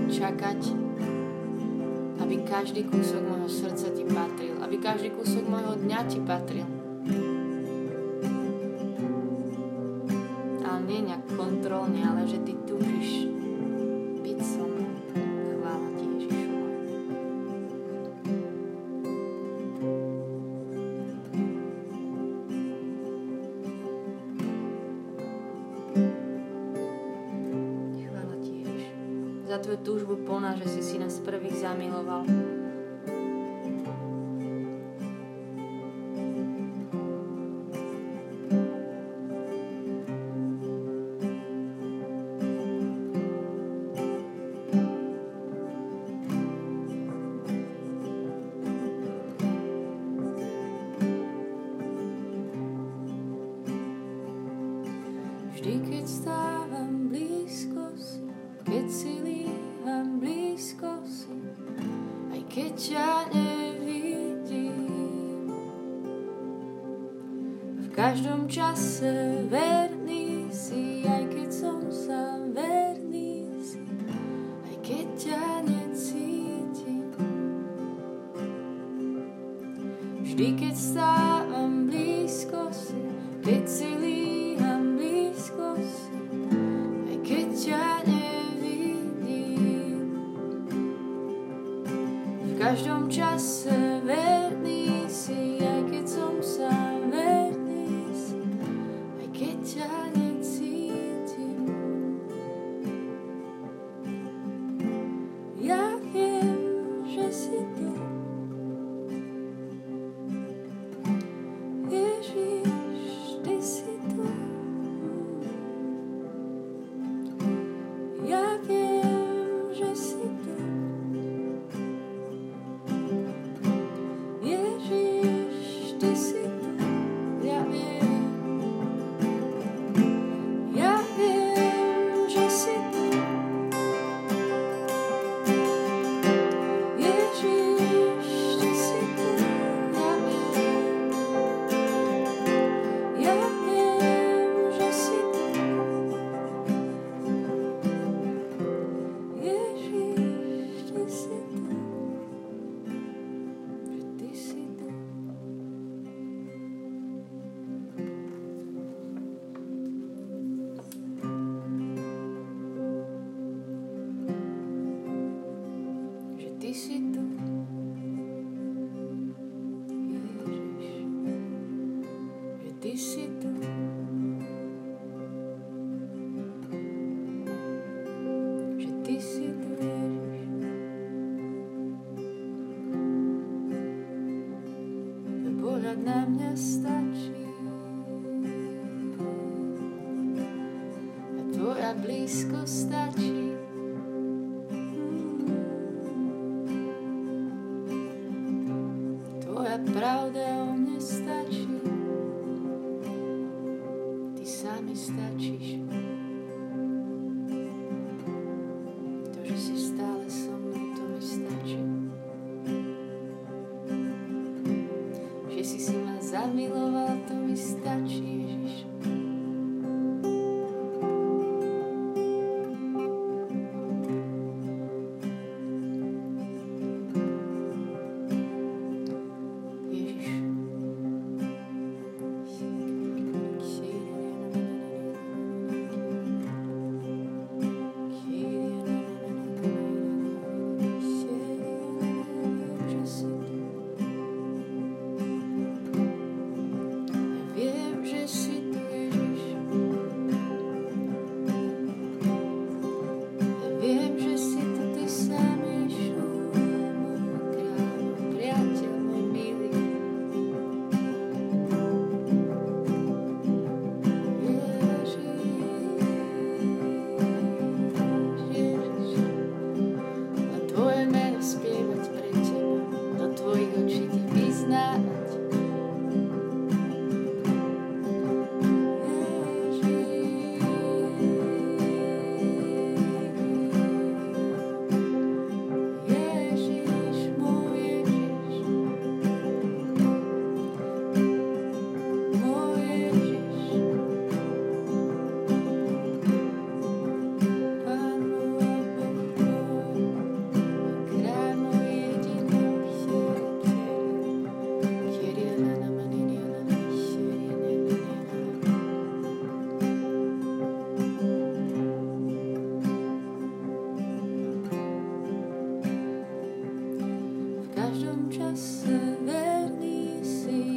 čakať, 0.09 0.61
aby 2.23 2.35
každý 2.47 2.87
kúsok 2.87 3.21
môjho 3.27 3.51
srdca 3.51 3.91
ti 3.93 4.07
patril, 4.07 4.57
aby 4.63 4.77
každý 4.79 5.11
kúsok 5.13 5.43
môjho 5.43 5.75
dňa 5.75 6.01
ti 6.07 6.23
patril. 6.23 6.78
Čase 68.49 69.45
verný 69.53 70.49
si, 70.49 71.05
aj 71.05 71.29
keď 71.29 71.49
som 71.53 71.85
sám 71.93 72.57
verný 72.57 73.45
si, 73.61 73.85
aj 74.65 74.77
keď 74.81 75.07
ťa 75.21 75.45
necítim. 75.69 77.13
Vždy, 80.25 80.49
keď 80.57 80.75
stávam 80.75 81.38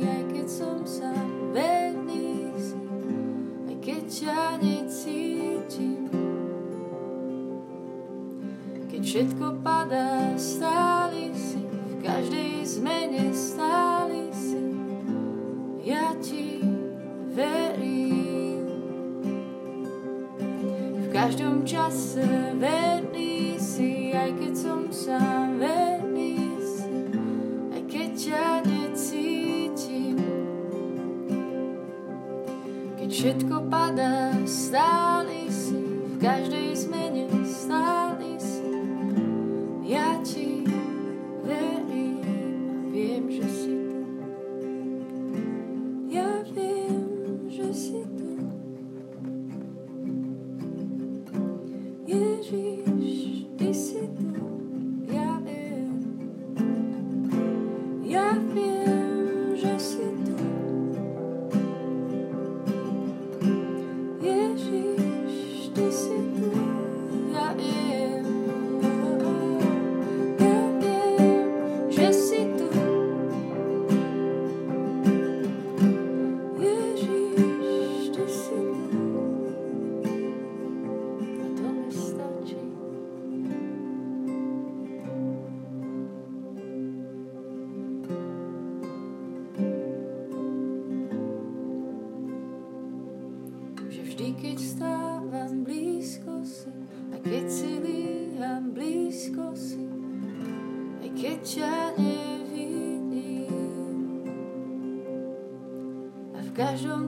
aj 0.02 0.24
keď 0.34 0.48
som 0.50 0.80
sa 0.84 1.12
verný 1.54 2.02
si, 5.08 5.32
všetko 9.12 9.60
padá, 9.60 10.40
stály 10.40 11.36
si, 11.36 11.60
v 11.68 12.00
každej 12.00 12.64
zmene 12.64 13.36
stály 13.36 14.32
si, 14.32 14.72
ja 15.84 16.16
ti 16.24 16.64
verím. 17.36 18.72
V 20.96 21.08
každom 21.12 21.68
čase 21.68 22.24
verný 22.56 23.60
si, 23.60 24.16
aj 24.16 24.32
keď 24.40 24.54
som 24.56 24.88
sám 24.88 25.41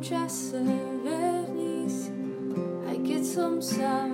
Just 0.03 0.53
at 0.53 1.55
least 1.55 2.11
I 2.89 2.97
get 2.97 3.23
some 3.23 3.61
sun. 3.61 4.12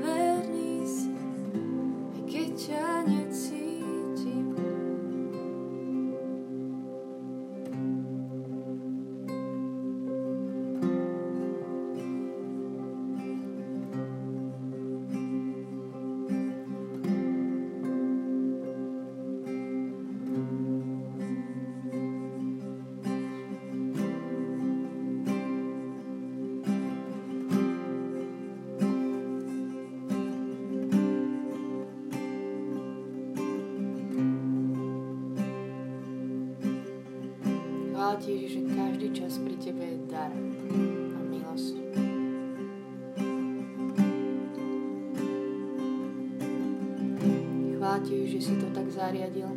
Zariadil, 49.09 49.49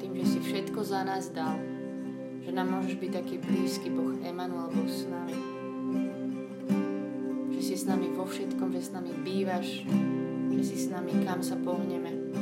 tým, 0.00 0.12
že 0.16 0.24
si 0.24 0.38
všetko 0.40 0.80
za 0.80 1.04
nás 1.04 1.28
dal, 1.36 1.52
že 2.40 2.48
nám 2.48 2.80
môžeš 2.80 2.96
byť 2.96 3.10
taký 3.12 3.36
blízky 3.36 3.92
Boh 3.92 4.16
Emanuel, 4.24 4.72
Boh 4.72 4.88
s 4.88 5.04
nami. 5.04 5.36
Že 7.52 7.60
si 7.60 7.74
s 7.76 7.84
nami 7.84 8.08
vo 8.16 8.24
všetkom, 8.24 8.72
že 8.72 8.88
s 8.88 8.90
nami 8.96 9.12
bývaš, 9.20 9.84
že 10.56 10.62
si 10.64 10.76
s 10.80 10.88
nami 10.88 11.12
kam 11.28 11.44
sa 11.44 11.60
pohneme. 11.60 12.32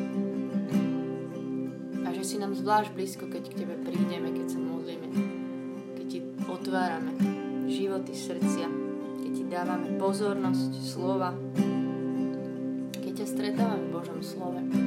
A 2.07 2.14
že 2.14 2.22
si 2.22 2.38
nám 2.38 2.55
zvlášť 2.55 2.94
blízko, 2.94 3.27
keď 3.27 3.42
k 3.51 3.59
Tebe 3.59 3.74
prídeme, 3.83 4.31
keď 4.31 4.46
sa 4.55 4.62
modlíme, 4.62 5.11
keď 5.98 6.07
Ti 6.07 6.18
otvárame 6.46 7.18
životy 7.66 8.14
srdcia, 8.14 8.70
keď 9.27 9.31
Ti 9.35 9.44
dávame 9.51 9.90
pozornosť, 9.98 10.70
slova, 10.87 11.35
keď 12.94 13.12
ťa 13.18 13.27
stretávame 13.27 13.90
v 13.90 13.90
Božom 13.90 14.22
slove. 14.22 14.77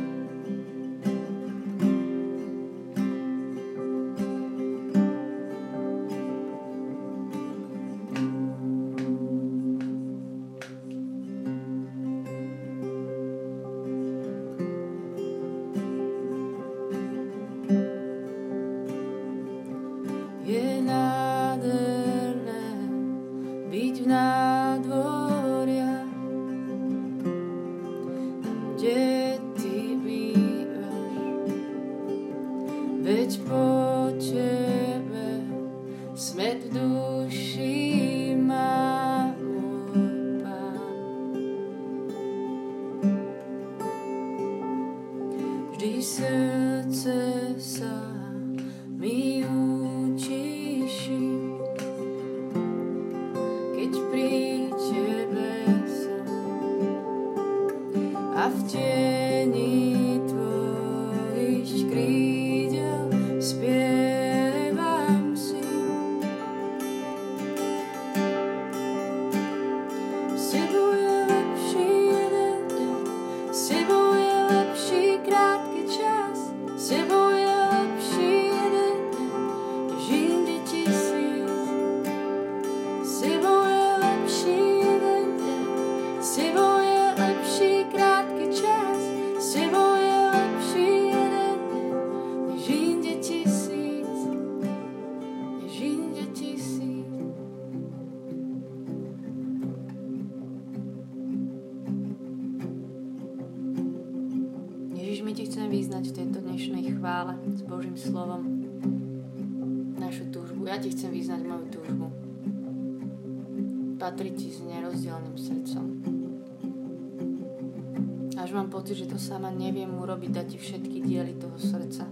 Sama 119.32 119.48
neviem 119.48 119.96
urobiť, 119.96 120.28
dať 120.36 120.48
ti 120.52 120.58
všetky 120.60 120.98
diely 121.08 121.40
toho 121.40 121.56
srdca. 121.56 122.04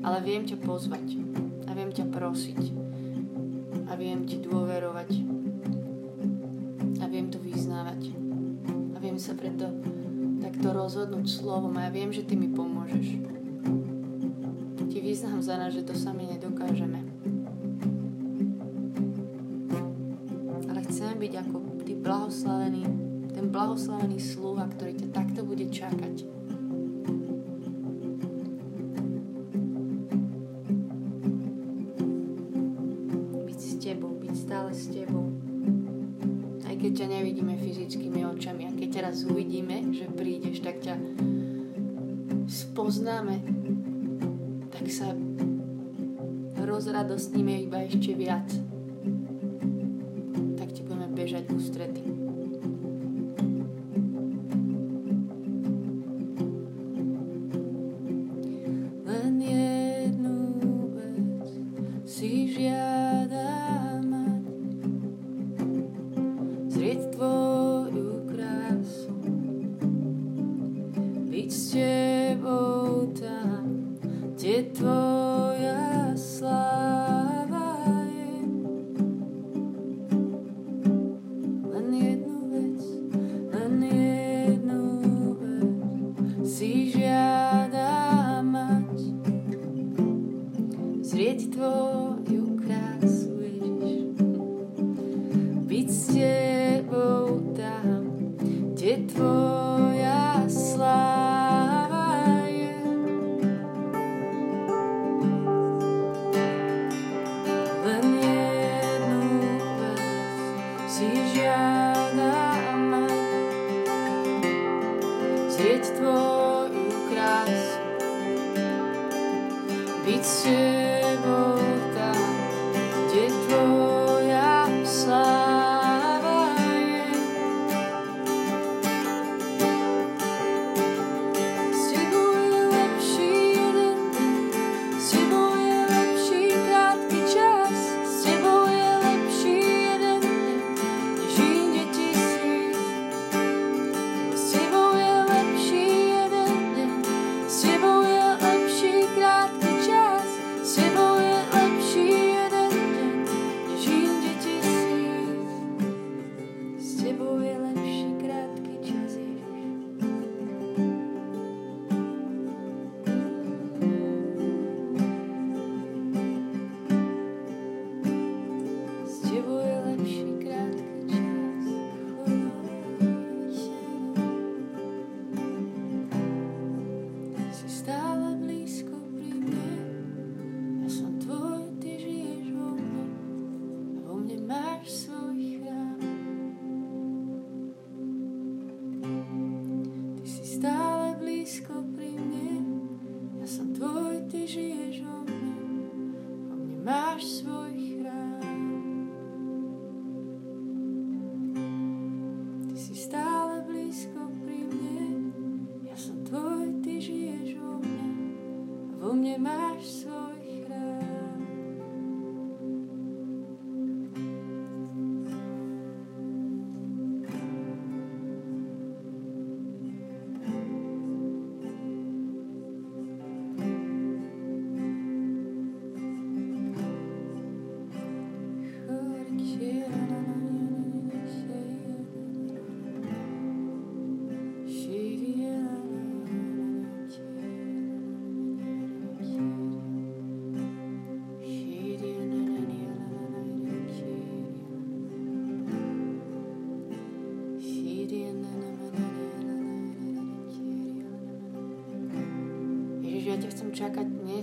Ale 0.00 0.24
viem 0.24 0.48
ťa 0.48 0.56
pozvať 0.64 1.20
a 1.68 1.76
viem 1.76 1.92
ťa 1.92 2.08
prosiť 2.08 2.72
a 3.84 3.92
viem 3.92 4.24
ti 4.24 4.40
dôverovať 4.40 5.10
a 6.96 7.04
viem 7.12 7.28
to 7.28 7.36
vyznávať 7.36 8.08
a 8.92 8.96
viem 8.96 9.20
sa 9.20 9.36
preto 9.36 9.68
takto 10.40 10.72
rozhodnúť 10.72 11.28
slovom 11.28 11.76
a 11.76 11.86
ja 11.86 11.90
viem, 11.92 12.08
že 12.08 12.24
ty 12.24 12.40
mi 12.40 12.48
pomôžeš. 12.48 13.20
Ti 14.88 14.98
vyznám 15.04 15.44
za 15.44 15.60
nás, 15.60 15.76
že 15.76 15.84
to 15.84 15.92
sami 15.92 16.24
nedokážeme. 16.24 17.16
byť 21.26 21.34
ako 21.42 21.56
ty 21.82 21.98
blahoslavený, 21.98 22.82
ten 23.34 23.50
blahoslavený 23.50 24.20
sluha, 24.20 24.70
ktorý 24.70 24.94
ťa 24.94 25.08
takto 25.10 25.42
bude 25.42 25.66
čakať. 25.66 26.45
Ťa 36.96 37.06
nevidíme 37.12 37.60
fyzickými 37.60 38.24
očami 38.24 38.62
a 38.64 38.72
keď 38.72 38.88
ťa 38.88 39.00
raz 39.12 39.28
uvidíme, 39.28 39.92
že 39.92 40.08
prídeš, 40.08 40.64
tak 40.64 40.80
ťa 40.80 40.96
spoznáme, 42.48 43.44
tak 44.72 44.88
sa 44.88 45.12
rozradostníme 46.56 47.68
iba 47.68 47.84
ešte 47.84 48.16
viac 48.16 48.48
bežať 51.16 51.48
ústrety. 51.48 52.15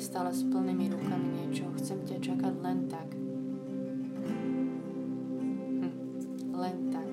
Stále 0.04 0.36
s 0.36 0.44
plnými 0.44 0.92
rukami 0.92 1.28
niečo. 1.32 1.72
Chcem 1.80 2.04
ťa 2.04 2.20
čakať 2.20 2.54
len 2.60 2.92
tak. 2.92 3.08
Hm. 4.28 5.92
Len 6.52 6.78
tak. 6.92 7.10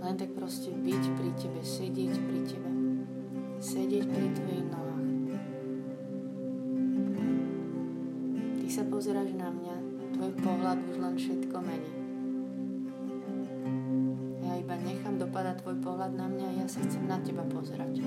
Len 0.00 0.14
tak 0.16 0.32
proste 0.32 0.72
byť 0.72 1.04
pri 1.12 1.30
tebe, 1.36 1.60
sedieť 1.60 2.14
pri 2.16 2.40
tebe. 2.48 2.70
Sedieť 3.60 4.08
pri 4.08 4.26
tvojich 4.32 4.64
nohách. 4.72 5.08
Ty 8.56 8.66
sa 8.72 8.82
pozeráš 8.88 9.36
na 9.36 9.52
mňa, 9.52 9.76
tvoj 10.16 10.32
pohľad 10.40 10.80
už 10.88 10.96
len 11.04 11.14
všetko 11.20 11.56
mení. 11.60 11.92
Ja 14.40 14.56
iba 14.56 14.72
nechám 14.80 15.20
dopadať 15.20 15.60
tvoj 15.60 15.76
pohľad 15.84 16.16
na 16.16 16.32
mňa 16.32 16.46
a 16.48 16.56
ja 16.64 16.66
sa 16.66 16.80
chcem 16.80 17.04
na 17.04 17.20
teba 17.20 17.44
pozerať. 17.44 18.00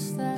Nohách 0.00 0.08
zostanem 0.08 0.29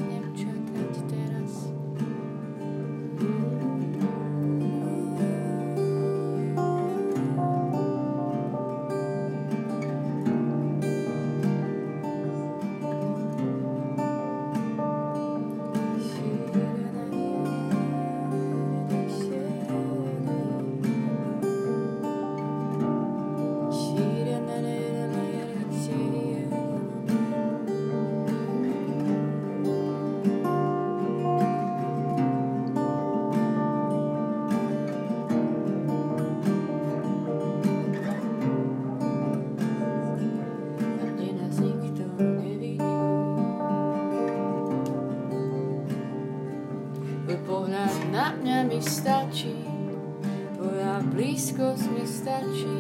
stačí, 52.23 52.79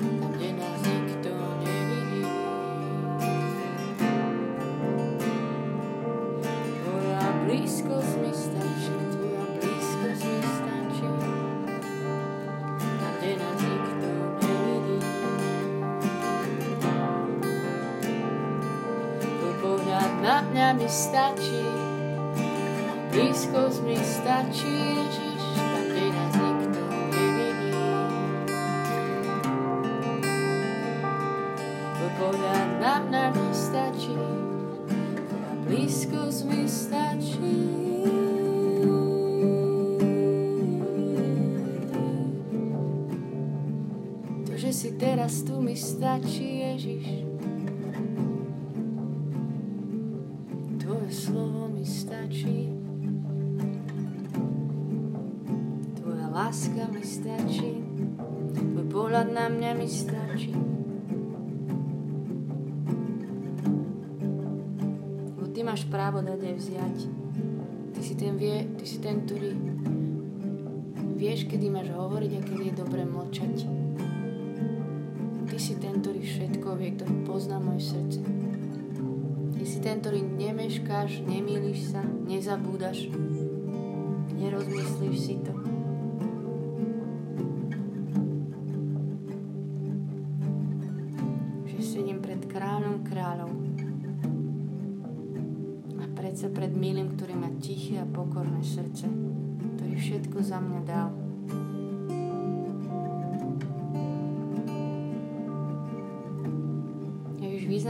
tam, 0.00 0.32
kde 0.32 0.48
nás 0.56 0.80
nikto 0.88 1.32
nevidí. 1.60 2.24
Tvoja 6.80 7.24
blízkosť 7.44 8.12
mi 8.24 8.32
stačí, 8.32 8.96
tvoja 9.12 9.44
blízkosť 9.60 10.22
mi 10.24 10.40
stačí, 10.48 11.08
tam, 12.80 13.12
kde 13.20 13.32
nás 13.36 13.58
nikto 13.60 14.10
nevidí. 14.48 14.98
Tvoj 19.20 19.54
pohľad 19.60 20.12
na 20.24 20.36
mňa 20.40 20.68
mi 20.80 20.88
stačí, 20.88 21.68
blízkosť 23.12 23.78
mi 23.84 24.00
stačí, 24.00 24.72
Ježiš. 24.72 25.29
Stačí 46.00 46.64
Ježiš. 46.64 47.06
Tvoje 50.80 51.10
slovo 51.12 51.68
mi 51.68 51.84
stačí. 51.84 52.72
Tvoja 56.00 56.26
láska 56.32 56.88
mi 56.88 57.04
stačí. 57.04 57.84
Tvoj 58.56 58.86
pohľad 58.88 59.28
na 59.28 59.52
mňa 59.52 59.70
mi 59.76 59.84
stačí. 59.84 60.56
Lebo 65.36 65.52
ty 65.52 65.60
máš 65.60 65.84
právo 65.84 66.24
dať 66.24 66.40
aj 66.48 66.54
vziať. 66.64 66.98
Ty 67.92 68.00
si 68.00 68.16
ten, 68.16 68.40
vie, 68.40 68.72
ty 68.80 68.88
si 68.88 69.04
ten, 69.04 69.20
ktorý 69.28 69.52
vieš, 71.20 71.44
kedy 71.44 71.68
máš 71.68 71.92
hovoriť 71.92 72.30
a 72.32 72.40
kedy 72.40 72.62
je 72.72 72.74
dobre 72.80 73.04
mlčať. 73.04 73.79
Si 75.70 75.78
ten, 75.78 76.02
ktorý 76.02 76.18
všetko 76.18 76.82
vie, 76.82 76.98
ktorý 76.98 77.14
pozná 77.30 77.62
moje 77.62 77.94
srdce. 77.94 78.18
Ty 79.54 79.62
si 79.62 79.78
ten, 79.78 80.02
ktorý 80.02 80.18
nemeškáš, 80.18 81.22
nemýliš 81.22 81.94
sa, 81.94 82.02
nezabúdaš, 82.02 83.06
nerozmyslíš 84.34 85.14
si 85.14 85.38
to. 85.38 85.54
Že 91.70 91.78
sedím 91.86 92.18
pred 92.18 92.42
kráľom 92.50 93.06
kráľov 93.06 93.54
a 96.02 96.04
predsa 96.18 96.50
pred 96.50 96.74
milým, 96.74 97.14
ktorý 97.14 97.38
má 97.38 97.54
tiché 97.62 98.02
a 98.02 98.10
pokorné 98.10 98.58
srdce, 98.66 99.06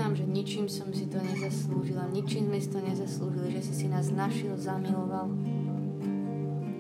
vyznám, 0.00 0.16
že 0.16 0.32
ničím 0.32 0.64
som 0.72 0.88
si 0.96 1.04
to 1.12 1.20
nezaslúžila, 1.20 2.08
ničím 2.08 2.48
sme 2.48 2.56
si 2.56 2.72
to 2.72 2.80
nezaslúžili, 2.80 3.52
že 3.52 3.68
si 3.68 3.84
si 3.84 3.86
nás 3.92 4.08
našiel, 4.08 4.56
zamiloval, 4.56 5.28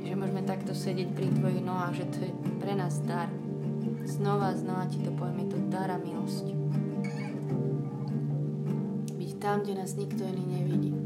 že 0.00 0.16
môžeme 0.16 0.40
takto 0.40 0.72
sedieť 0.72 1.12
pri 1.12 1.28
tvojich 1.28 1.60
nohách, 1.60 2.00
že 2.00 2.06
to 2.16 2.18
je 2.24 2.32
pre 2.64 2.72
nás 2.72 2.96
dar. 3.04 3.28
Znova 4.08 4.56
znova 4.56 4.88
ti 4.88 5.04
to 5.04 5.12
poviem, 5.12 5.44
je 5.44 5.48
to 5.52 5.58
dar 5.68 5.92
a 5.92 6.00
milosť. 6.00 6.48
Byť 9.20 9.30
tam, 9.36 9.68
kde 9.68 9.84
nás 9.84 9.92
nikto 10.00 10.24
iný 10.24 10.44
nevidí. 10.56 10.99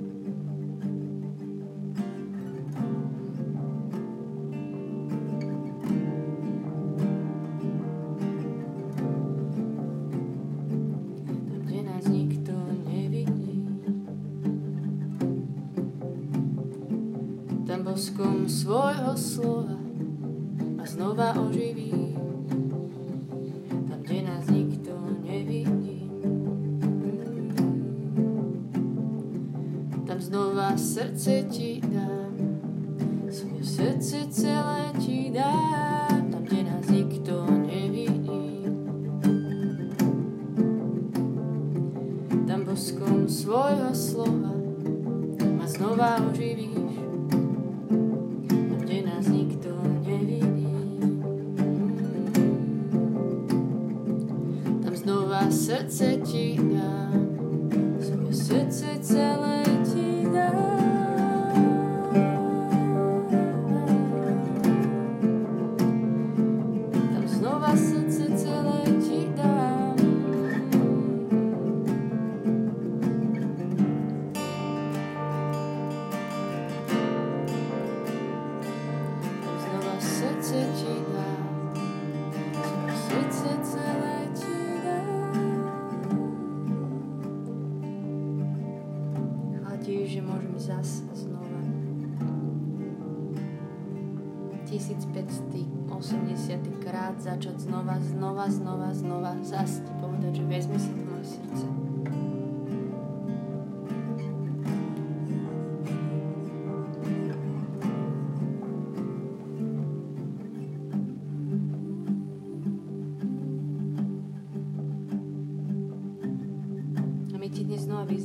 Srdce 31.13 31.47
ti 31.49 31.74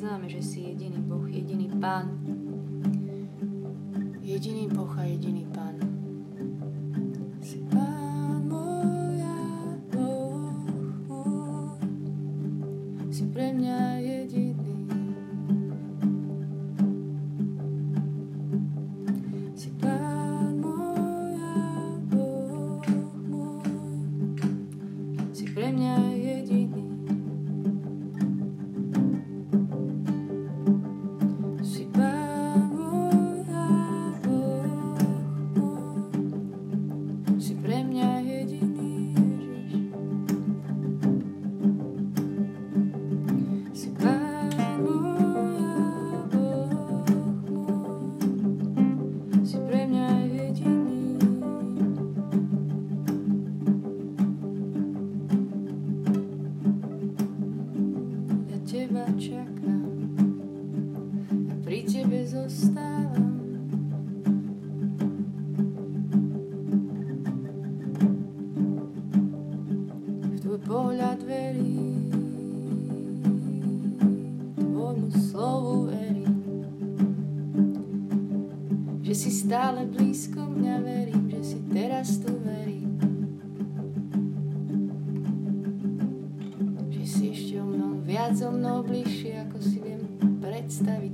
vyznáme, 0.09 0.29
že 0.29 0.41
si 0.41 0.59
jediný 0.65 0.97
Boh, 1.05 1.29
jediný 1.29 1.69
Pán. 1.77 2.17
Jediný 4.25 4.65
Boh 4.73 4.97
a 4.97 5.03
jediný 5.05 5.45
stále 79.49 79.81
blízko 79.89 80.45
mňa, 80.45 80.75
verím, 80.85 81.25
že 81.25 81.41
si 81.41 81.57
teraz 81.73 82.21
tu 82.21 82.29
verím. 82.45 83.01
Že 86.93 87.03
si 87.09 87.23
ešte 87.33 87.57
o 87.57 87.65
mnou, 87.65 87.97
viac 88.05 88.37
o 88.45 88.53
mnou 88.53 88.85
bližšie, 88.85 89.49
ako 89.49 89.57
si 89.57 89.81
viem 89.81 90.05
predstaviť, 90.37 91.08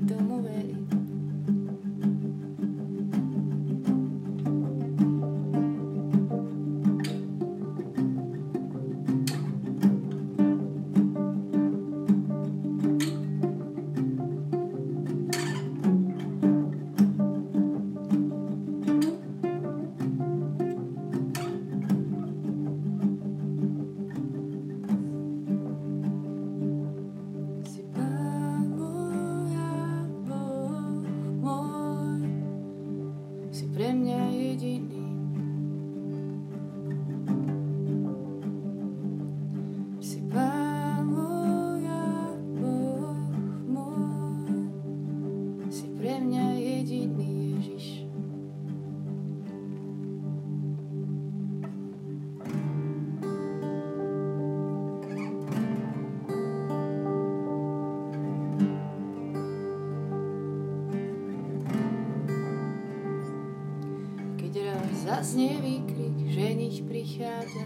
zaznie 65.05 65.61
výkrik, 65.61 66.17
ženich 66.33 66.81
prichádza. 66.81 67.65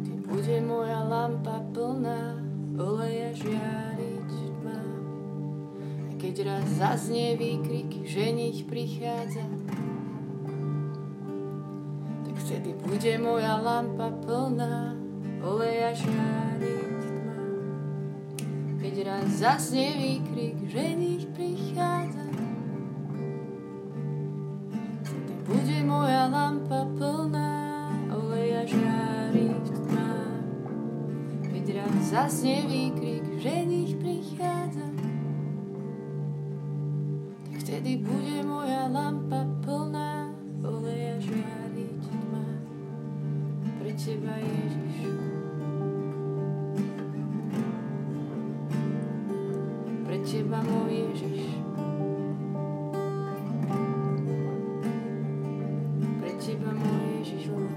Ty 0.00 0.12
bude 0.24 0.56
moja 0.64 1.04
lampa 1.04 1.60
plná, 1.76 2.40
oleja 2.80 3.36
žiariť 3.36 4.30
tma. 4.56 4.80
A 6.08 6.12
keď 6.16 6.34
raz 6.48 6.64
zaznie 6.80 7.36
výkrik, 7.36 8.08
ženich 8.08 8.64
prichádza, 8.64 9.44
tak 12.24 12.36
vtedy 12.40 12.72
bude 12.80 13.12
moja 13.20 13.60
lampa 13.60 14.08
plná, 14.24 14.96
oleja 15.44 15.92
žiariť 15.92 16.96
tma. 16.96 17.38
Keď 18.80 18.94
raz 19.04 19.28
zaznie 19.36 19.92
výkrik, 20.00 20.56
ženich 20.64 21.28
prichádza, 21.36 22.19
Zasne 32.10 32.66
výkrik, 32.66 33.22
že 33.38 33.54
nich 33.70 33.94
prichádza, 33.94 34.82
tak 37.46 37.54
vtedy 37.62 38.02
bude 38.02 38.42
moja 38.42 38.90
lampa 38.90 39.46
plná 39.62 40.34
oleja 40.66 41.22
žiariť 41.22 42.02
v 42.02 42.10
tmách. 42.10 42.62
Pre 43.78 43.92
teba 43.94 44.34
Ježiš. 44.42 44.96
Pre 50.02 50.18
teba 50.26 50.58
môj 50.66 50.90
Ježiš. 51.14 51.60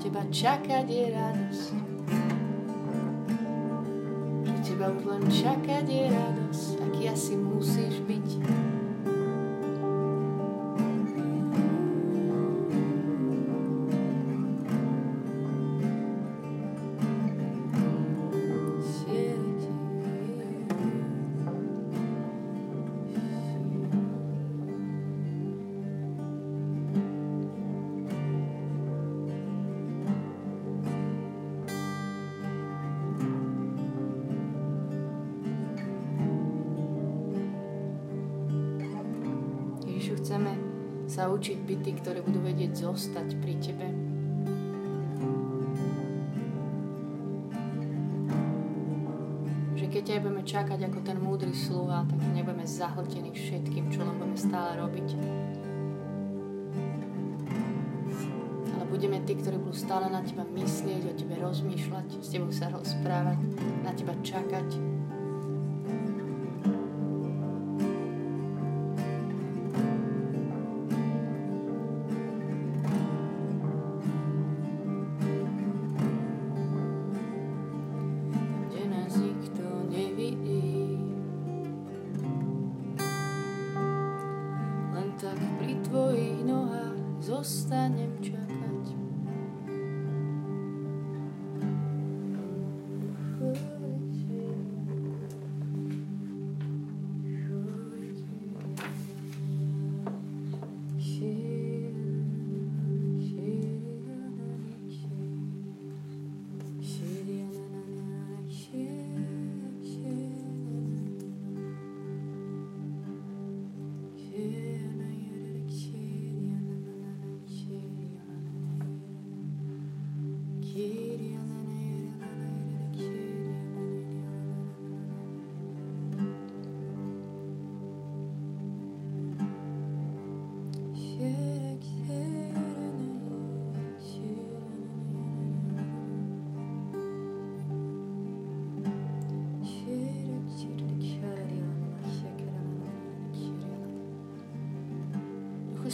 teba 0.03 0.19
čakať 0.27 0.85
je 0.91 1.05
radosť. 1.15 1.42
Teba 5.29 5.72
sa 41.23 41.31
učiť 41.31 41.55
byť 41.63 41.79
tí, 41.87 41.91
ktorí 42.03 42.19
budú 42.19 42.43
vedieť 42.43 42.83
zostať 42.83 43.39
pri 43.39 43.55
Tebe. 43.55 43.87
Že 49.79 49.85
keď 49.87 50.03
ťa 50.03 50.19
budeme 50.19 50.43
čakať 50.43 50.79
ako 50.83 50.99
ten 50.99 51.17
múdry 51.23 51.55
sluha, 51.55 52.03
tak 52.03 52.19
nebudeme 52.35 52.67
zahltení 52.67 53.31
všetkým, 53.31 53.87
čo 53.87 54.03
len 54.03 54.19
budeme 54.19 54.35
stále 54.35 54.75
robiť. 54.83 55.07
Ale 58.75 58.83
budeme 58.91 59.23
tí, 59.23 59.39
ktorí 59.39 59.63
budú 59.63 59.79
stále 59.79 60.11
na 60.11 60.19
Teba 60.27 60.43
myslieť, 60.43 61.07
o 61.07 61.13
Tebe 61.15 61.39
rozmýšľať, 61.39 62.19
s 62.19 62.35
Tebou 62.35 62.51
sa 62.51 62.67
rozprávať, 62.67 63.39
na 63.79 63.95
Teba 63.95 64.11
čakať, 64.19 64.75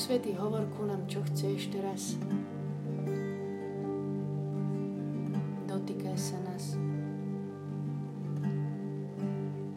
Svety, 0.09 0.33
hovor 0.41 0.65
ku 0.73 0.89
nám, 0.89 1.05
čo 1.05 1.21
chceš 1.21 1.69
teraz. 1.69 2.17
Dotýkaj 5.69 6.17
sa 6.17 6.33
nás. 6.49 6.73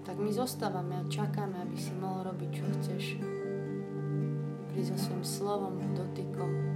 Tak 0.08 0.16
my 0.16 0.32
zostávame 0.32 0.96
a 0.96 1.04
čakáme, 1.12 1.60
aby 1.60 1.76
si 1.76 1.92
mohol 2.00 2.32
robiť, 2.32 2.48
čo 2.48 2.64
chceš. 2.64 3.04
Príď 4.72 4.96
so 4.96 5.12
svojím 5.12 5.20
slovom, 5.20 5.76
dotykom. 6.00 6.71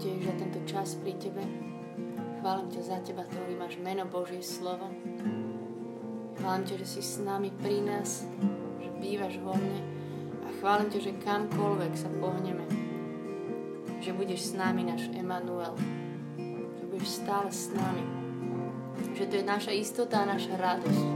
Ťa 0.00 0.32
za 0.32 0.32
tento 0.32 0.60
čas 0.64 0.96
pri 0.96 1.12
Tebe. 1.20 1.44
Chválim 2.40 2.72
ťa 2.72 2.88
za 2.88 2.98
Teba, 3.04 3.20
ktorý 3.20 3.52
máš 3.52 3.76
meno 3.84 4.08
Božie 4.08 4.40
slovo. 4.40 4.88
Chválim 6.40 6.64
ťa, 6.64 6.80
že 6.80 6.86
si 6.88 7.04
s 7.04 7.20
nami 7.20 7.52
pri 7.52 7.84
nás, 7.84 8.24
že 8.80 8.88
bývaš 8.96 9.36
vo 9.44 9.52
mne. 9.52 9.84
A 10.40 10.56
chválim 10.56 10.88
ťa, 10.88 11.04
že 11.04 11.20
kamkoľvek 11.20 11.92
sa 12.00 12.08
pohneme, 12.16 12.64
že 14.00 14.16
budeš 14.16 14.40
s 14.48 14.52
nami, 14.56 14.88
náš 14.88 15.12
Emanuel. 15.12 15.76
Že 16.80 16.84
budeš 16.88 17.20
stále 17.20 17.52
s 17.52 17.68
nami. 17.68 18.00
Že 19.20 19.24
to 19.28 19.34
je 19.36 19.44
naša 19.44 19.72
istota 19.76 20.24
a 20.24 20.32
naša 20.32 20.56
radosť. 20.56 21.06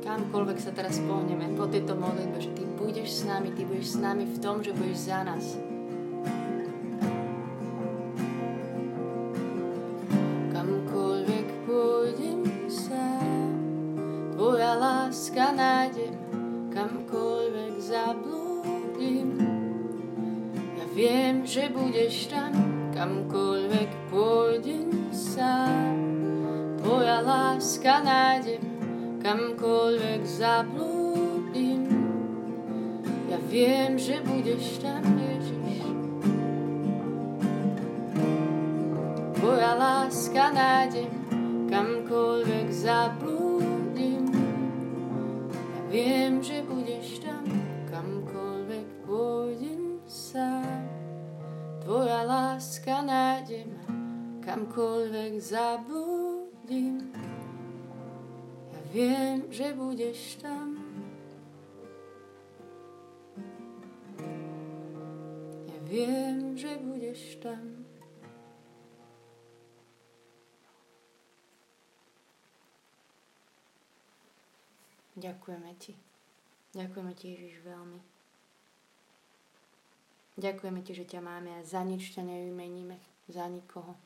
Kamkoľvek 0.00 0.58
sa 0.64 0.72
teraz 0.72 0.96
pohneme 1.04 1.60
po 1.60 1.68
tejto 1.68 1.92
modlitbe, 1.92 2.40
že 2.40 2.56
Ty 2.56 2.64
budeš 2.80 3.20
s 3.20 3.22
nami, 3.28 3.52
Ty 3.52 3.68
budeš 3.68 3.88
s 3.92 3.98
nami 4.00 4.24
v 4.24 4.40
tom, 4.40 4.64
že 4.64 4.72
budeš 4.72 5.12
za 5.12 5.20
nás. 5.20 5.65
Láska 15.36 15.52
nájdem, 15.52 16.16
kamkoľvek 16.72 17.74
zablúdim. 17.76 19.36
Ja 20.80 20.86
viem, 20.96 21.44
že 21.44 21.68
budeš 21.68 22.32
tam, 22.32 22.56
kamkoľvek 22.96 24.08
pôjdem 24.08 25.12
sám. 25.12 25.92
Tvoja 26.80 27.20
láska 27.20 28.00
nájdem, 28.00 28.64
kamkoľvek 29.20 30.24
zablúdim. 30.24 31.84
Ja 33.28 33.36
viem, 33.52 34.00
že 34.00 34.24
budeš 34.24 34.80
tam, 34.80 35.04
Ježiš. 35.04 35.84
Tvoja 39.36 39.76
láska 39.76 40.48
nájdem, 40.48 41.12
kamkoľvek 41.68 42.72
zablúdim. 42.72 43.35
Viem, 45.96 46.44
že 46.44 46.60
budeš 46.60 47.24
tam, 47.24 47.48
kamkoľvek 47.88 49.08
pôjdem 49.08 49.96
sám. 50.04 50.84
Tvoja 51.80 52.20
láska 52.20 53.00
nájdem, 53.00 53.72
kamkoľvek 54.44 55.40
zablúdim. 55.40 57.00
Ja 58.76 58.80
viem, 58.92 59.48
že 59.48 59.72
budeš 59.72 60.36
tam. 60.44 60.76
Ja 65.64 65.78
viem, 65.88 66.60
že 66.60 66.76
budeš 66.76 67.40
tam. 67.40 67.75
Ďakujeme 75.16 75.72
Ti. 75.80 75.96
Ďakujeme 76.76 77.12
Ti, 77.16 77.24
Ježiš, 77.32 77.64
veľmi. 77.64 78.00
Ďakujeme 80.36 80.80
Ti, 80.84 80.92
že 80.92 81.08
ťa 81.08 81.20
máme 81.24 81.56
a 81.56 81.64
za 81.64 81.80
nič 81.80 82.12
ťa 82.12 82.20
nevymeníme, 82.20 83.00
za 83.32 83.48
nikoho. 83.48 83.96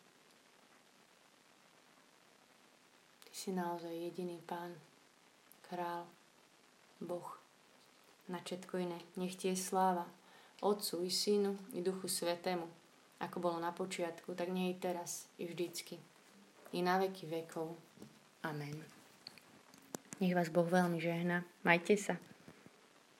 Ty 3.26 3.32
si 3.34 3.50
naozaj 3.50 3.90
jediný 3.90 4.38
Pán, 4.46 4.78
Král, 5.66 6.06
Boh, 7.02 7.34
na 8.30 8.38
všetko 8.38 8.78
iné. 8.78 9.02
Nech 9.18 9.34
Ti 9.34 9.50
je 9.50 9.58
sláva 9.58 10.06
Otcu 10.62 11.02
i 11.02 11.10
Synu 11.10 11.58
i 11.74 11.82
Duchu 11.82 12.06
Svetému, 12.06 12.70
ako 13.18 13.36
bolo 13.42 13.58
na 13.58 13.74
počiatku, 13.74 14.38
tak 14.38 14.54
nie 14.54 14.70
i 14.70 14.78
teraz, 14.78 15.26
i 15.42 15.50
vždycky, 15.50 15.98
i 16.70 16.86
na 16.86 17.02
veky 17.02 17.26
vekov. 17.26 17.74
Amen. 18.46 18.99
Nech 20.20 20.36
vás 20.36 20.52
Boh 20.52 20.68
veľmi 20.68 21.00
žehna. 21.00 21.48
Majte 21.64 21.96
sa. 21.96 22.20